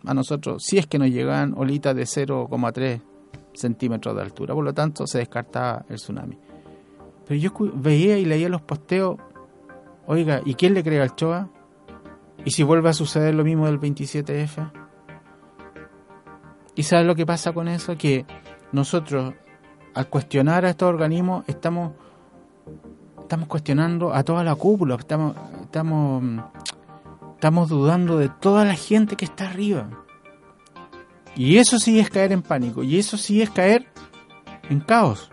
[0.05, 3.01] a nosotros, si es que nos llegan olitas de 0,3
[3.53, 6.37] centímetros de altura, por lo tanto se descartaba el tsunami.
[7.25, 9.17] Pero yo veía y leía los posteos,
[10.05, 11.49] oiga, ¿y quién le cree al Choa?
[12.45, 14.71] ¿Y si vuelve a suceder lo mismo del 27F?
[16.75, 17.95] ¿Y sabes lo que pasa con eso?
[17.97, 18.25] Que
[18.71, 19.33] nosotros
[19.93, 21.93] al cuestionar a estos organismos estamos
[23.19, 26.23] estamos cuestionando a toda la cúpula, estamos estamos
[27.43, 29.89] estamos dudando de toda la gente que está arriba.
[31.35, 33.85] Y eso sí es caer en pánico, y eso sí es caer
[34.69, 35.29] en caos.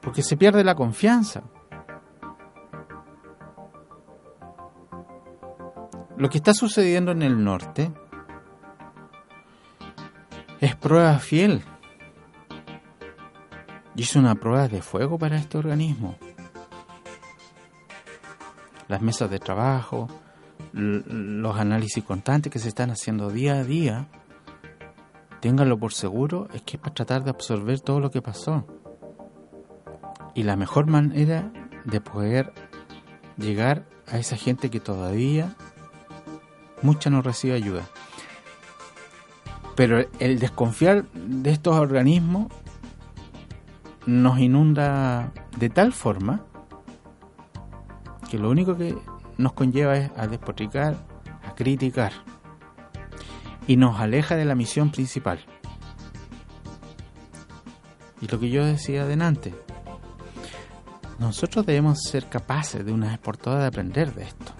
[0.00, 1.42] Porque se pierde la confianza.
[6.16, 7.90] Lo que está sucediendo en el norte
[10.60, 11.64] es prueba fiel
[14.00, 16.16] hizo una prueba de fuego para este organismo.
[18.90, 20.08] Las mesas de trabajo,
[20.72, 24.08] los análisis constantes que se están haciendo día a día,
[25.38, 28.66] ténganlo por seguro, es que es para tratar de absorber todo lo que pasó.
[30.34, 31.52] Y la mejor manera
[31.84, 32.52] de poder
[33.36, 35.54] llegar a esa gente que todavía
[36.82, 37.84] mucha no recibe ayuda.
[39.76, 42.48] Pero el desconfiar de estos organismos
[44.04, 46.44] nos inunda de tal forma
[48.30, 48.96] que lo único que
[49.38, 50.96] nos conlleva es a despotricar,
[51.44, 52.12] a criticar
[53.66, 55.44] y nos aleja de la misión principal.
[58.20, 59.54] Y lo que yo decía adelante,
[61.18, 64.52] nosotros debemos ser capaces de una vez por todas de aprender de esto.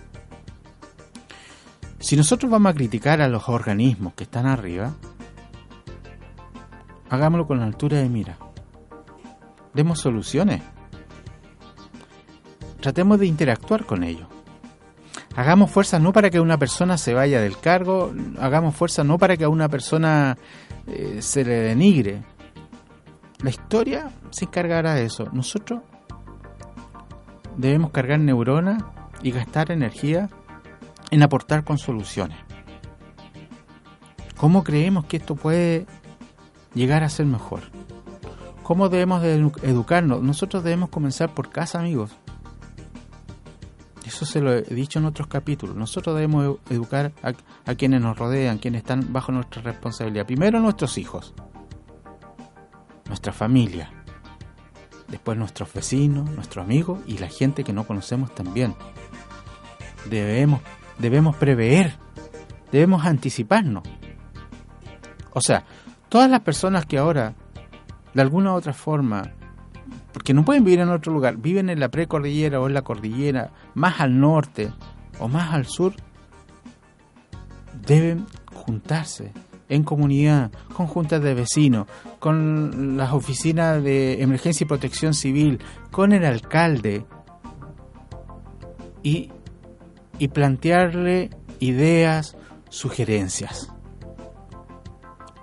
[2.01, 4.95] Si nosotros vamos a criticar a los organismos que están arriba,
[7.09, 8.37] hagámoslo con la altura de mira
[9.75, 10.63] demos soluciones.
[12.81, 14.27] Tratemos de interactuar con ellos.
[15.37, 19.37] Hagamos fuerza no para que una persona se vaya del cargo, hagamos fuerza no para
[19.37, 20.37] que a una persona
[20.87, 22.23] eh, se le denigre.
[23.43, 25.29] La historia se encargará de eso.
[25.33, 25.81] Nosotros
[27.57, 28.83] debemos cargar neuronas
[29.23, 30.29] y gastar energía
[31.11, 32.39] en aportar con soluciones.
[34.37, 35.87] ¿Cómo creemos que esto puede
[36.75, 37.61] llegar a ser mejor?
[38.63, 40.23] ¿Cómo debemos de educarnos?
[40.23, 42.17] Nosotros debemos comenzar por casa, amigos.
[44.11, 45.77] Eso se lo he dicho en otros capítulos.
[45.77, 50.27] Nosotros debemos educar a, quienes nos rodean, quienes están bajo nuestra responsabilidad.
[50.27, 51.33] Primero nuestros hijos,
[53.07, 53.89] nuestra familia,
[55.07, 58.75] después nuestros vecinos, nuestros amigos y la gente que no conocemos también.
[60.07, 60.61] Debemos,
[60.99, 61.95] debemos prever,
[62.73, 63.85] debemos anticiparnos.
[65.35, 65.63] O sea,
[66.09, 67.35] todas las personas que ahora,
[68.13, 69.35] de alguna u otra forma,
[70.13, 73.53] porque no pueden vivir en otro lugar, viven en la precordillera o en la cordillera,
[73.75, 74.73] más al norte
[75.19, 75.95] o más al sur,
[77.87, 79.33] deben juntarse
[79.69, 81.87] en comunidad, con juntas de vecinos,
[82.19, 85.61] con las oficinas de emergencia y protección civil,
[85.93, 87.05] con el alcalde
[89.03, 89.31] y,
[90.19, 91.31] y plantearle
[91.61, 92.37] ideas,
[92.69, 93.73] sugerencias.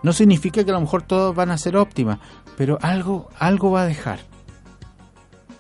[0.04, 2.20] No significa que a lo mejor todas van a ser óptimas,
[2.58, 4.20] pero algo, algo va a dejar.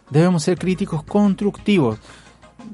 [0.09, 1.99] Debemos ser críticos constructivos.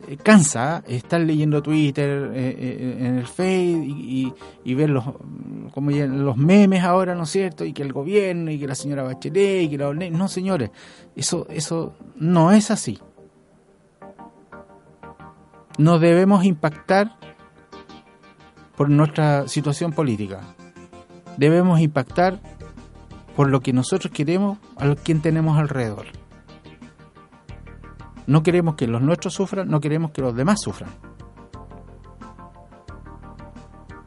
[0.08, 5.04] Eh, cansa estar leyendo Twitter, eh, eh, en el Face y, ver los,
[5.74, 7.66] como los memes ahora, ¿no es cierto?
[7.66, 10.72] Y que el gobierno, y que la señora Bachelet, y que la No, señores,
[11.16, 13.00] eso, eso no es así.
[15.78, 17.18] No debemos impactar
[18.76, 20.42] por nuestra situación política.
[21.38, 22.40] Debemos impactar
[23.36, 26.23] por lo que nosotros queremos a quien tenemos alrededor.
[28.26, 30.90] No queremos que los nuestros sufran, no queremos que los demás sufran.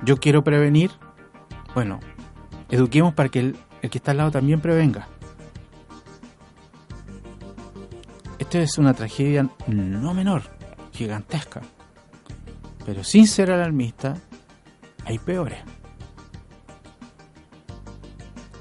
[0.03, 0.93] Yo quiero prevenir,
[1.75, 2.01] bueno,
[2.71, 3.57] eduquemos para que el,
[3.91, 5.09] que está al lado también prevenga.
[8.39, 10.43] Esto es una tragedia no menor,
[10.93, 11.63] gigantesca.
[12.85, 14.17] Pero sin ser alarmista,
[15.05, 15.59] hay peores.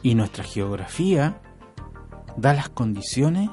[0.02, 1.40] Y nuestra geografía
[2.38, 3.50] da las condiciones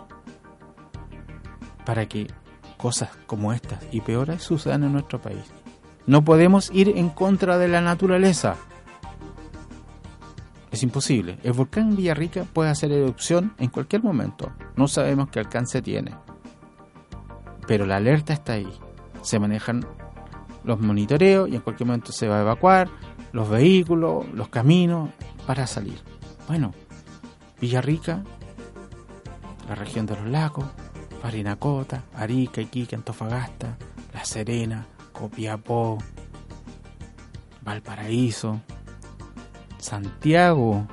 [1.84, 2.28] para que
[2.76, 5.44] cosas como estas y peores sucedan en nuestro país.
[6.06, 8.56] No podemos ir en contra de la naturaleza.
[10.70, 11.38] Es imposible.
[11.42, 14.50] El volcán Villarrica puede hacer erupción en cualquier momento.
[14.74, 16.12] No sabemos qué alcance tiene.
[17.66, 18.72] Pero la alerta está ahí.
[19.22, 19.86] Se manejan
[20.64, 22.88] los monitoreos y en cualquier momento se va a evacuar
[23.32, 25.10] los vehículos, los caminos
[25.46, 26.00] para salir.
[26.48, 26.72] Bueno,
[27.60, 28.24] Villarrica,
[29.68, 30.66] la región de los lagos,
[31.22, 33.78] Parinacota, Arica, Iquique, Antofagasta,
[34.12, 35.98] La Serena, Copiapó,
[37.62, 38.60] Valparaíso,
[39.78, 40.88] Santiago,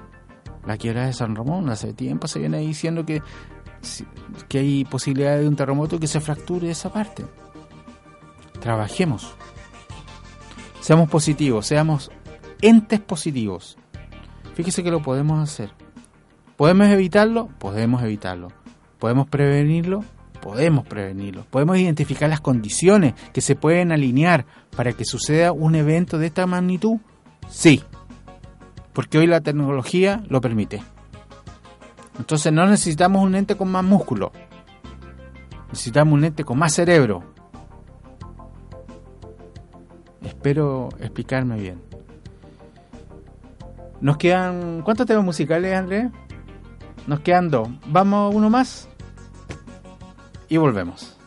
[0.68, 1.68] la quiebra de San Ramón.
[1.72, 3.24] Hace tiempo se viene diciendo que,
[4.48, 7.26] que hay posibilidad de un terremoto que se fracture esa parte.
[8.62, 9.34] Trabajemos.
[10.80, 12.12] Seamos positivos, seamos
[12.62, 13.80] entes positivos.
[14.54, 15.72] Fíjese que lo podemos hacer.
[16.56, 17.48] ¿Podemos evitarlo?
[17.58, 18.50] Podemos evitarlo.
[19.00, 20.04] ¿Podemos prevenirlo?
[20.42, 26.18] Podemos prevenirlo, podemos identificar las condiciones que se pueden alinear para que suceda un evento
[26.18, 26.98] de esta magnitud,
[27.50, 27.84] sí,
[28.94, 30.82] porque hoy la tecnología lo permite.
[32.18, 34.32] Entonces no necesitamos un ente con más músculo,
[35.70, 37.24] necesitamos un ente con más cerebro.
[40.22, 41.82] Espero explicarme bien.
[44.02, 44.82] Nos quedan...
[44.84, 46.12] ¿Cuántos temas musicales, Andrés?
[47.08, 47.70] Nos quedan dos.
[47.88, 48.89] ¿Vamos uno más?
[50.50, 51.19] Y volvemos.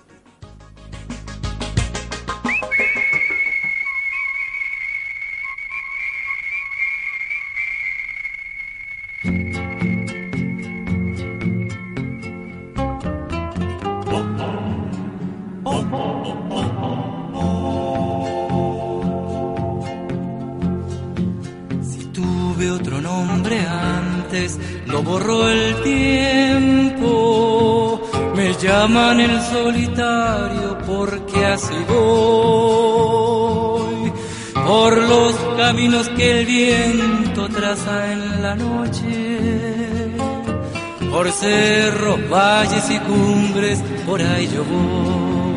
[29.63, 33.23] Solitario porque así voy
[34.67, 39.39] por los caminos que el viento traza en la noche,
[41.11, 45.53] por cerros, valles y cumbres, por ahí yo voy.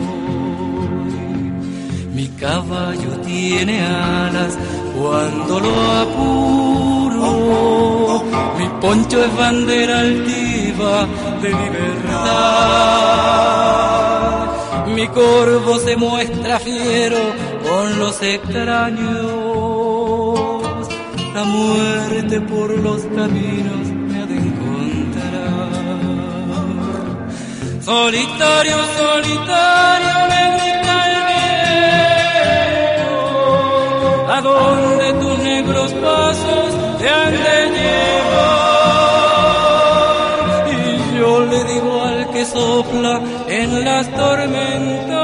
[2.13, 4.57] Mi caballo tiene alas
[4.97, 7.25] cuando lo apuro,
[8.57, 10.44] mi poncho es bandera altiva
[10.77, 12.05] de libertad.
[14.87, 17.17] Mi corvo se muestra fiero
[17.67, 19.31] con los extraños.
[21.33, 25.69] La muerte por los caminos me ha de encontrar.
[27.81, 31.17] Solitario, solitario me grita el
[32.99, 33.13] viento.
[34.33, 38.74] ¿A dónde tus negros pasos te han de llevar?
[42.45, 45.15] sopla en las tormentas.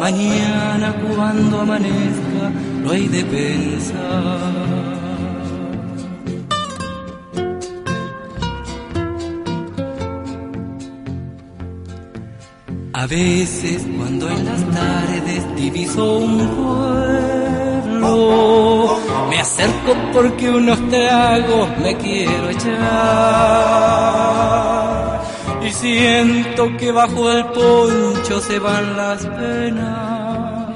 [0.00, 2.50] Mañana cuando amanezca
[2.82, 4.74] no hay de pensar.
[13.04, 16.38] A veces cuando en las tardes diviso un
[17.90, 23.84] pueblo, me acerco porque unos tragos me quiero echar.
[25.64, 30.68] Y siento que bajo el poncho se van las penas.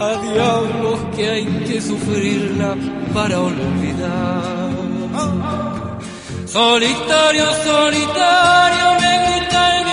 [0.00, 2.76] A diablos que hay que sufrirla
[3.12, 4.68] para olvidar.
[6.46, 9.84] Solitario, solitario me grita el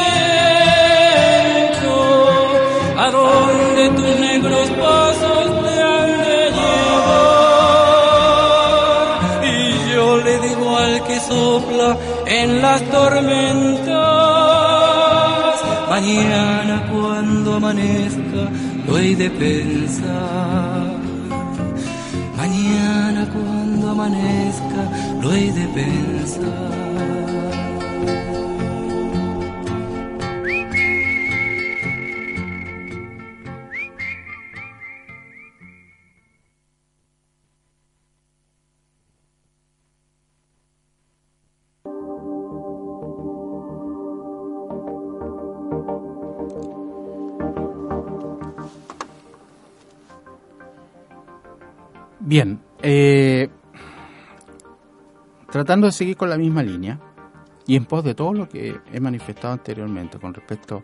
[2.98, 5.15] a dónde tus negros pasos
[12.46, 13.96] en las tormentas,
[15.90, 18.42] mañana cuando amanezca
[18.88, 20.96] lo he de pensar.
[22.38, 24.82] Mañana cuando amanezca
[25.22, 26.85] lo he de pensar.
[55.56, 57.00] Tratando de seguir con la misma línea
[57.66, 60.84] y en pos de todo lo que he manifestado anteriormente con respecto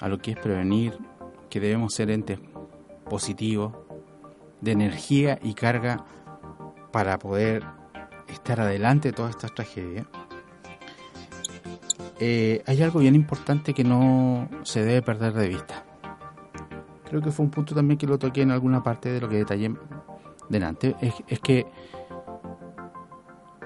[0.00, 0.98] a lo que es prevenir,
[1.48, 2.40] que debemos ser entes
[3.08, 3.72] positivos,
[4.60, 6.04] de energía y carga
[6.90, 7.62] para poder
[8.26, 10.04] estar adelante de todas estas tragedias.
[12.18, 15.84] Eh, hay algo bien importante que no se debe perder de vista.
[17.08, 19.36] Creo que fue un punto también que lo toqué en alguna parte de lo que
[19.36, 19.72] detallé
[20.48, 21.66] delante, es, que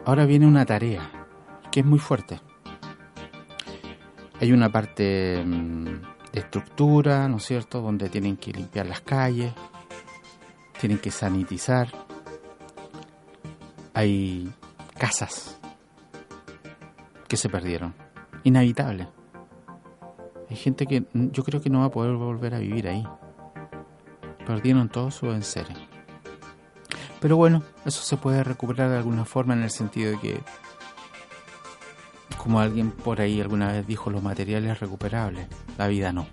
[0.06, 1.10] ahora viene una tarea
[1.70, 2.40] que es muy fuerte.
[4.40, 5.84] Hay una parte mm,
[6.32, 9.52] de estructura, ¿no es cierto?, donde tienen que limpiar las calles,
[10.80, 11.88] tienen que sanitizar.
[13.94, 14.52] Hay
[14.96, 15.58] casas
[17.26, 17.94] que se perdieron,
[18.44, 19.08] inhabitables.
[20.48, 23.04] Hay gente que yo creo que no va a poder volver a vivir ahí.
[24.46, 25.95] Perdieron todo su enseres.
[27.20, 30.40] Pero bueno, eso se puede recuperar de alguna forma en el sentido de que,
[32.36, 35.48] como alguien por ahí alguna vez dijo, los materiales recuperables,
[35.78, 36.26] la vida no.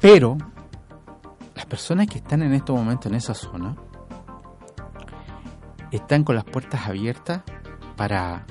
[0.00, 0.36] Pero
[1.54, 3.76] las personas que están en estos momentos en esa zona
[5.90, 7.42] están con las puertas abiertas
[7.96, 8.44] para,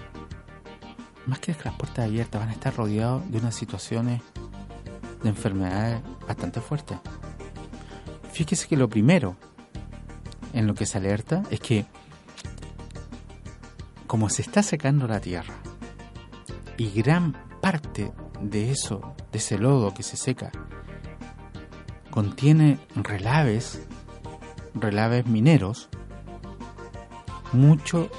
[1.28, 4.22] más que las puertas abiertas, van a estar rodeados de unas situaciones
[5.22, 6.98] de enfermedades bastante fuertes.
[8.32, 9.36] Fíjese que lo primero
[10.54, 11.86] en lo que se alerta es que
[14.08, 15.54] como se está secando la tierra
[16.78, 20.52] y gran parte de eso, de ese lodo que se seca,
[22.10, 23.82] contiene relaves,
[24.76, 25.90] relaves mineros,
[27.54, 28.10] mucho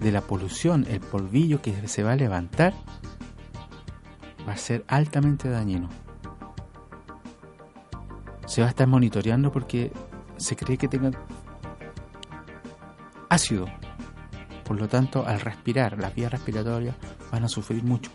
[0.00, 2.74] de la polución, el polvillo que se va a levantar,
[4.46, 5.88] va a ser altamente dañino.
[8.46, 9.90] Se va a estar monitoreando porque
[10.36, 11.10] se cree que tenga
[13.34, 13.66] ácido.
[14.64, 16.96] Por lo tanto, al respirar, las vías respiratorias
[17.30, 18.10] van a sufrir mucho.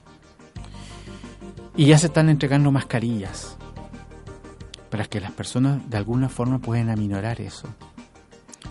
[1.75, 3.57] Y ya se están entregando mascarillas
[4.89, 7.67] para que las personas de alguna forma puedan aminorar eso.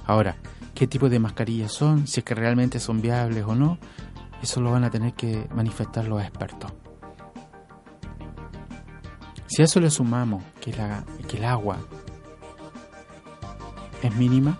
[0.05, 0.37] Ahora,
[0.75, 2.07] ¿qué tipo de mascarillas son?
[2.07, 3.79] Si es que realmente son viables o no,
[4.43, 6.73] eso lo van a tener que manifestar los expertos.
[9.47, 11.79] Si a eso le sumamos que, la, que el agua
[14.03, 14.59] es mínima,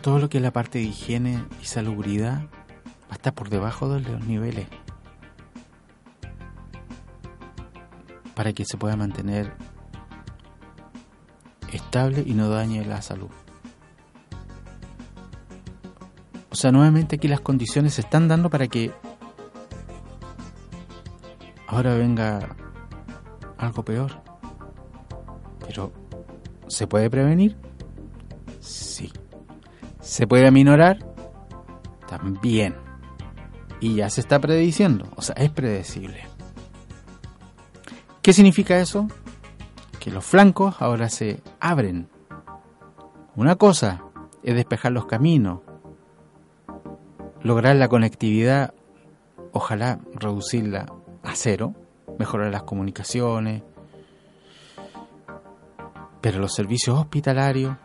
[0.00, 3.92] todo lo que es la parte de higiene y salubridad va a estar por debajo
[3.92, 4.66] de los niveles
[8.34, 9.52] para que se pueda mantener
[11.72, 13.28] estable y no dañe la salud.
[16.50, 18.92] O sea, nuevamente aquí las condiciones se están dando para que
[21.66, 22.56] ahora venga
[23.58, 24.22] algo peor.
[25.66, 25.92] Pero,
[26.66, 27.56] ¿se puede prevenir?
[30.00, 30.98] ¿Se puede aminorar?
[32.08, 32.74] También.
[33.80, 36.26] Y ya se está prediciendo, o sea, es predecible.
[38.22, 39.08] ¿Qué significa eso?
[39.98, 42.08] Que los flancos ahora se abren.
[43.36, 44.02] Una cosa
[44.42, 45.60] es despejar los caminos,
[47.42, 48.74] lograr la conectividad,
[49.52, 50.92] ojalá reducirla
[51.22, 51.74] a cero,
[52.18, 53.62] mejorar las comunicaciones,
[56.20, 57.76] Pero los servicios hospitalarios,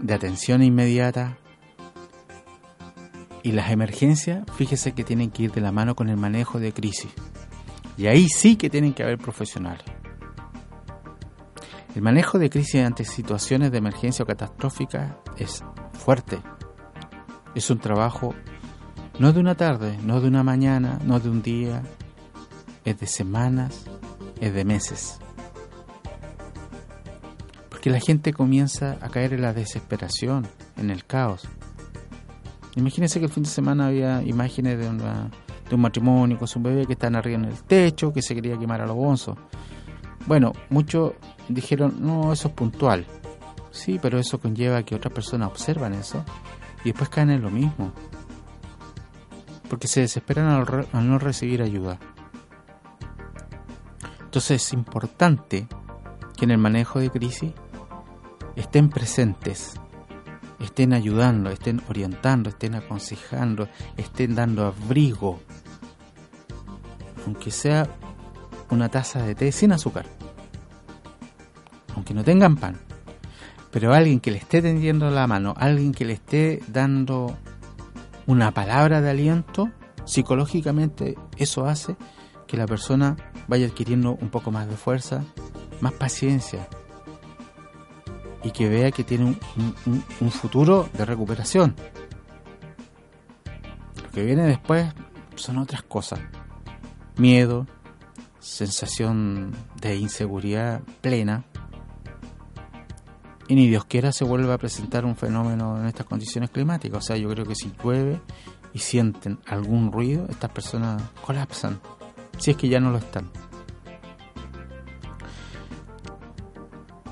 [0.00, 1.38] de atención inmediata
[3.42, 6.72] y las emergencias, fíjese que tienen que ir de la mano con el manejo de
[6.72, 7.12] crisis.
[7.96, 9.84] Y ahí sí que tienen que haber profesionales.
[11.94, 15.62] El manejo de crisis ante situaciones de emergencia o catastrófica es
[15.92, 16.38] fuerte.
[17.54, 18.34] Es un trabajo
[19.18, 21.82] no de una tarde, no de una mañana, no de un día,
[22.84, 23.84] es de semanas,
[24.40, 25.18] es de meses.
[27.68, 31.46] Porque la gente comienza a caer en la desesperación, en el caos.
[32.76, 36.86] Imagínense que el fin de semana había imágenes de, de un matrimonio con su bebé
[36.86, 39.36] que están arriba en el techo, que se quería quemar a los bonzos.
[40.26, 41.12] Bueno, muchos
[41.48, 43.06] dijeron, no, eso es puntual.
[43.70, 46.24] Sí, pero eso conlleva que otras personas observan eso
[46.84, 47.92] y después caen en lo mismo.
[49.68, 51.98] Porque se desesperan al, no recibir ayuda.
[54.22, 55.66] Entonces es importante
[56.36, 57.52] que en el manejo de crisis
[58.56, 59.80] estén presentes,
[60.64, 65.40] estén ayudando, estén orientando, estén aconsejando, estén dando abrigo,
[67.26, 67.88] aunque sea
[68.70, 70.06] una taza de té sin azúcar,
[71.94, 72.78] aunque no tengan pan,
[73.70, 77.36] pero alguien que le esté tendiendo la mano, alguien que le esté dando
[78.26, 79.70] una palabra de aliento,
[80.04, 81.96] psicológicamente eso hace
[82.46, 83.16] que la persona
[83.48, 85.24] vaya adquiriendo un poco más de fuerza,
[85.80, 86.68] más paciencia
[88.44, 89.38] y que vea que tiene
[89.86, 91.74] un, futuro de recuperación.
[94.02, 94.92] Lo que viene después
[95.36, 96.20] son otras cosas.
[97.16, 97.66] Miedo,
[98.40, 101.44] sensación de inseguridad plena.
[103.48, 106.98] Y ni Dios quiera se vuelva a presentar un fenómeno en estas condiciones climáticas.
[106.98, 108.20] O sea, yo creo que si llueve
[108.72, 111.80] y sienten algún ruido, estas personas colapsan.
[112.38, 113.30] Si es que ya no lo están.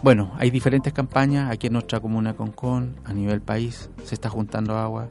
[0.03, 4.79] Bueno, hay diferentes campañas aquí en nuestra comuna Concón, a nivel país, se está juntando
[4.79, 5.11] agua.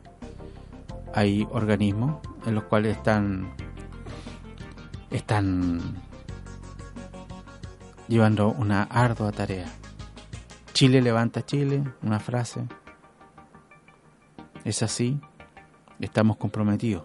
[1.13, 2.17] Hay organismos
[2.47, 3.53] en los cuales están
[5.11, 5.79] están
[8.07, 9.67] llevando una ardua tarea.
[10.73, 12.65] Chile levanta Chile, una frase.
[14.63, 15.19] Es así,
[15.99, 17.03] estamos comprometidos.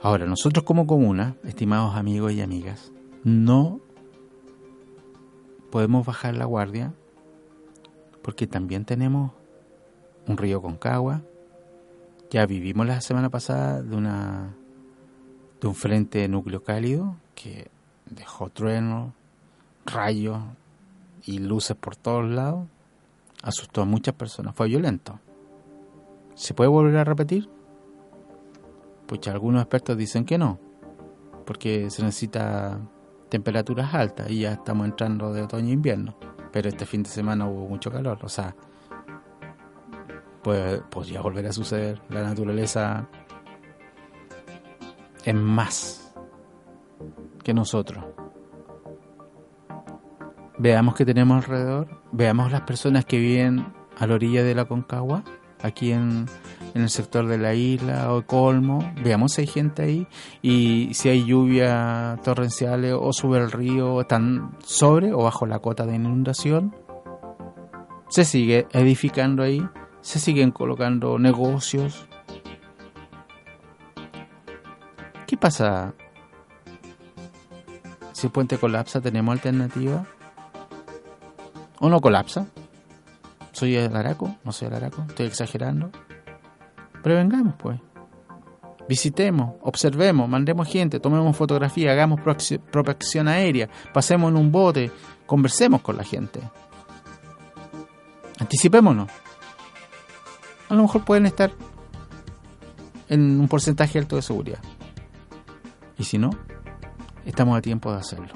[0.00, 2.92] Ahora, nosotros como comuna, estimados amigos y amigas,
[3.24, 3.80] no
[5.70, 6.92] podemos bajar la guardia
[8.22, 9.32] porque también tenemos
[10.26, 11.22] un río Concagua.
[12.30, 14.54] Ya vivimos la semana pasada de una
[15.60, 17.70] de un frente núcleo cálido que
[18.06, 19.12] dejó truenos,
[19.86, 20.38] rayos
[21.24, 22.66] y luces por todos lados.
[23.42, 25.20] Asustó a muchas personas, fue violento.
[26.34, 27.48] ¿Se puede volver a repetir?
[29.06, 30.58] Pues algunos expertos dicen que no,
[31.46, 32.78] porque se necesita
[33.28, 36.16] temperaturas altas y ya estamos entrando de otoño e invierno.
[36.52, 38.54] Pero este fin de semana hubo mucho calor, o sea,
[40.42, 42.00] pues podría volver a suceder.
[42.08, 43.06] La naturaleza
[45.24, 46.14] es más
[47.44, 48.04] que nosotros.
[50.58, 55.22] Veamos qué tenemos alrededor, veamos las personas que viven a la orilla de la Concagua,
[55.62, 56.26] aquí en,
[56.78, 60.06] en el sector de la isla o Colmo, veamos si hay gente ahí
[60.42, 65.86] y si hay lluvia torrenciales o sube el río, están sobre o bajo la cota
[65.86, 66.76] de inundación.
[68.08, 69.68] Se sigue edificando ahí,
[70.02, 72.06] se siguen colocando negocios.
[75.26, 75.94] ¿Qué pasa?
[78.12, 80.06] Si el puente colapsa, ¿tenemos alternativa?
[81.80, 82.46] ¿O no colapsa?
[83.50, 84.36] ¿Soy el Araco?
[84.44, 85.04] ¿No soy el Araco?
[85.08, 85.90] ¿Estoy exagerando?
[87.08, 87.80] Prevengamos, pues.
[88.86, 94.90] Visitemos, observemos, mandemos gente, tomemos fotografía, hagamos protección aérea, pasemos en un bote,
[95.24, 96.38] conversemos con la gente.
[98.38, 99.08] Anticipémonos.
[100.68, 101.50] A lo mejor pueden estar
[103.08, 104.60] en un porcentaje alto de seguridad.
[105.96, 106.28] Y si no,
[107.24, 108.34] estamos a tiempo de hacerlo.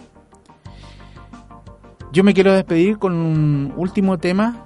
[2.11, 4.65] Yo me quiero despedir con un último tema.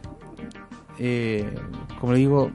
[0.96, 1.52] Eh,
[1.98, 2.52] como le digo,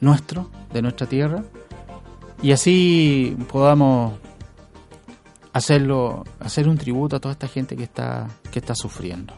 [0.00, 1.44] nuestro, de nuestra tierra,
[2.42, 4.14] y así podamos
[5.52, 9.32] hacerlo, hacer un tributo a toda esta gente que está, que está sufriendo.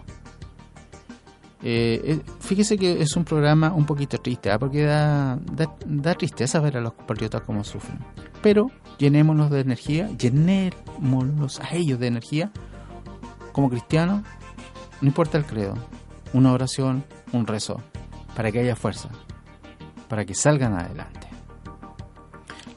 [1.62, 4.59] Eh, eh, fíjese que es un programa un poquito triste, ¿ah?
[4.59, 5.38] porque da,
[5.86, 7.99] da, tristeza ver a los compatriotas como sufren.
[8.42, 12.51] Pero llenémonos de energía, llenémonos a ellos de energía
[13.53, 14.22] como cristianos,
[15.01, 15.74] no importa el credo,
[16.33, 17.81] una oración, un rezo,
[18.35, 19.09] para que haya fuerza,
[20.09, 21.27] para que salgan adelante.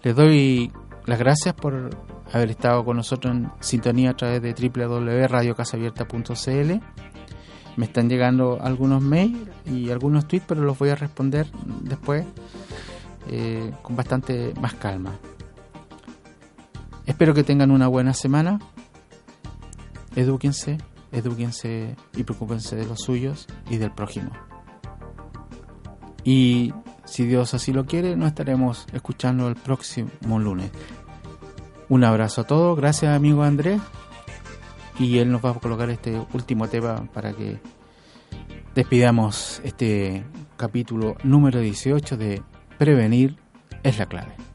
[0.04, 0.72] Les doy
[1.06, 1.90] las gracias por
[2.32, 6.82] haber estado con nosotros en sintonía a través de www.radiocasabierta.cl.
[7.76, 11.48] Me están llegando algunos mails y algunos tweets, pero los voy a responder
[11.82, 12.24] después
[13.30, 15.14] eh, con bastante más calma.
[17.06, 18.60] Espero que tengan una buena semana.
[20.16, 20.78] Edúquense,
[21.12, 24.32] edúquense y preocúpense de los suyos y del prójimo.
[26.24, 26.74] Y
[27.06, 30.72] si Dios así lo quiere, nos estaremos escuchando el próximo lunes.
[31.88, 33.82] Un abrazo a todos, gracias amigo Andrés.
[35.00, 37.60] Y él nos va a colocar este último tema para que
[38.76, 40.26] despidamos este
[40.58, 42.44] capítulo número 18 de
[42.78, 43.38] Prevenir
[43.82, 44.49] es la clave.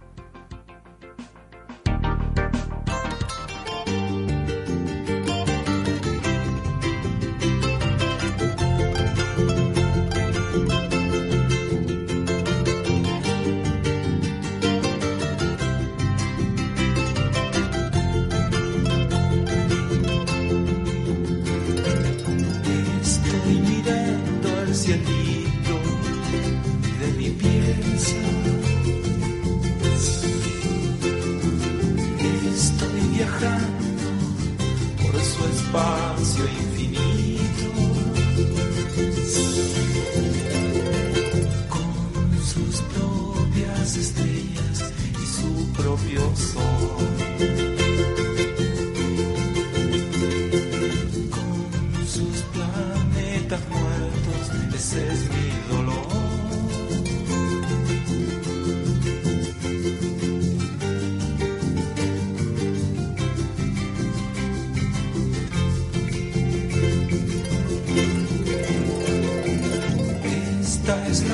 [70.84, 71.33] Tú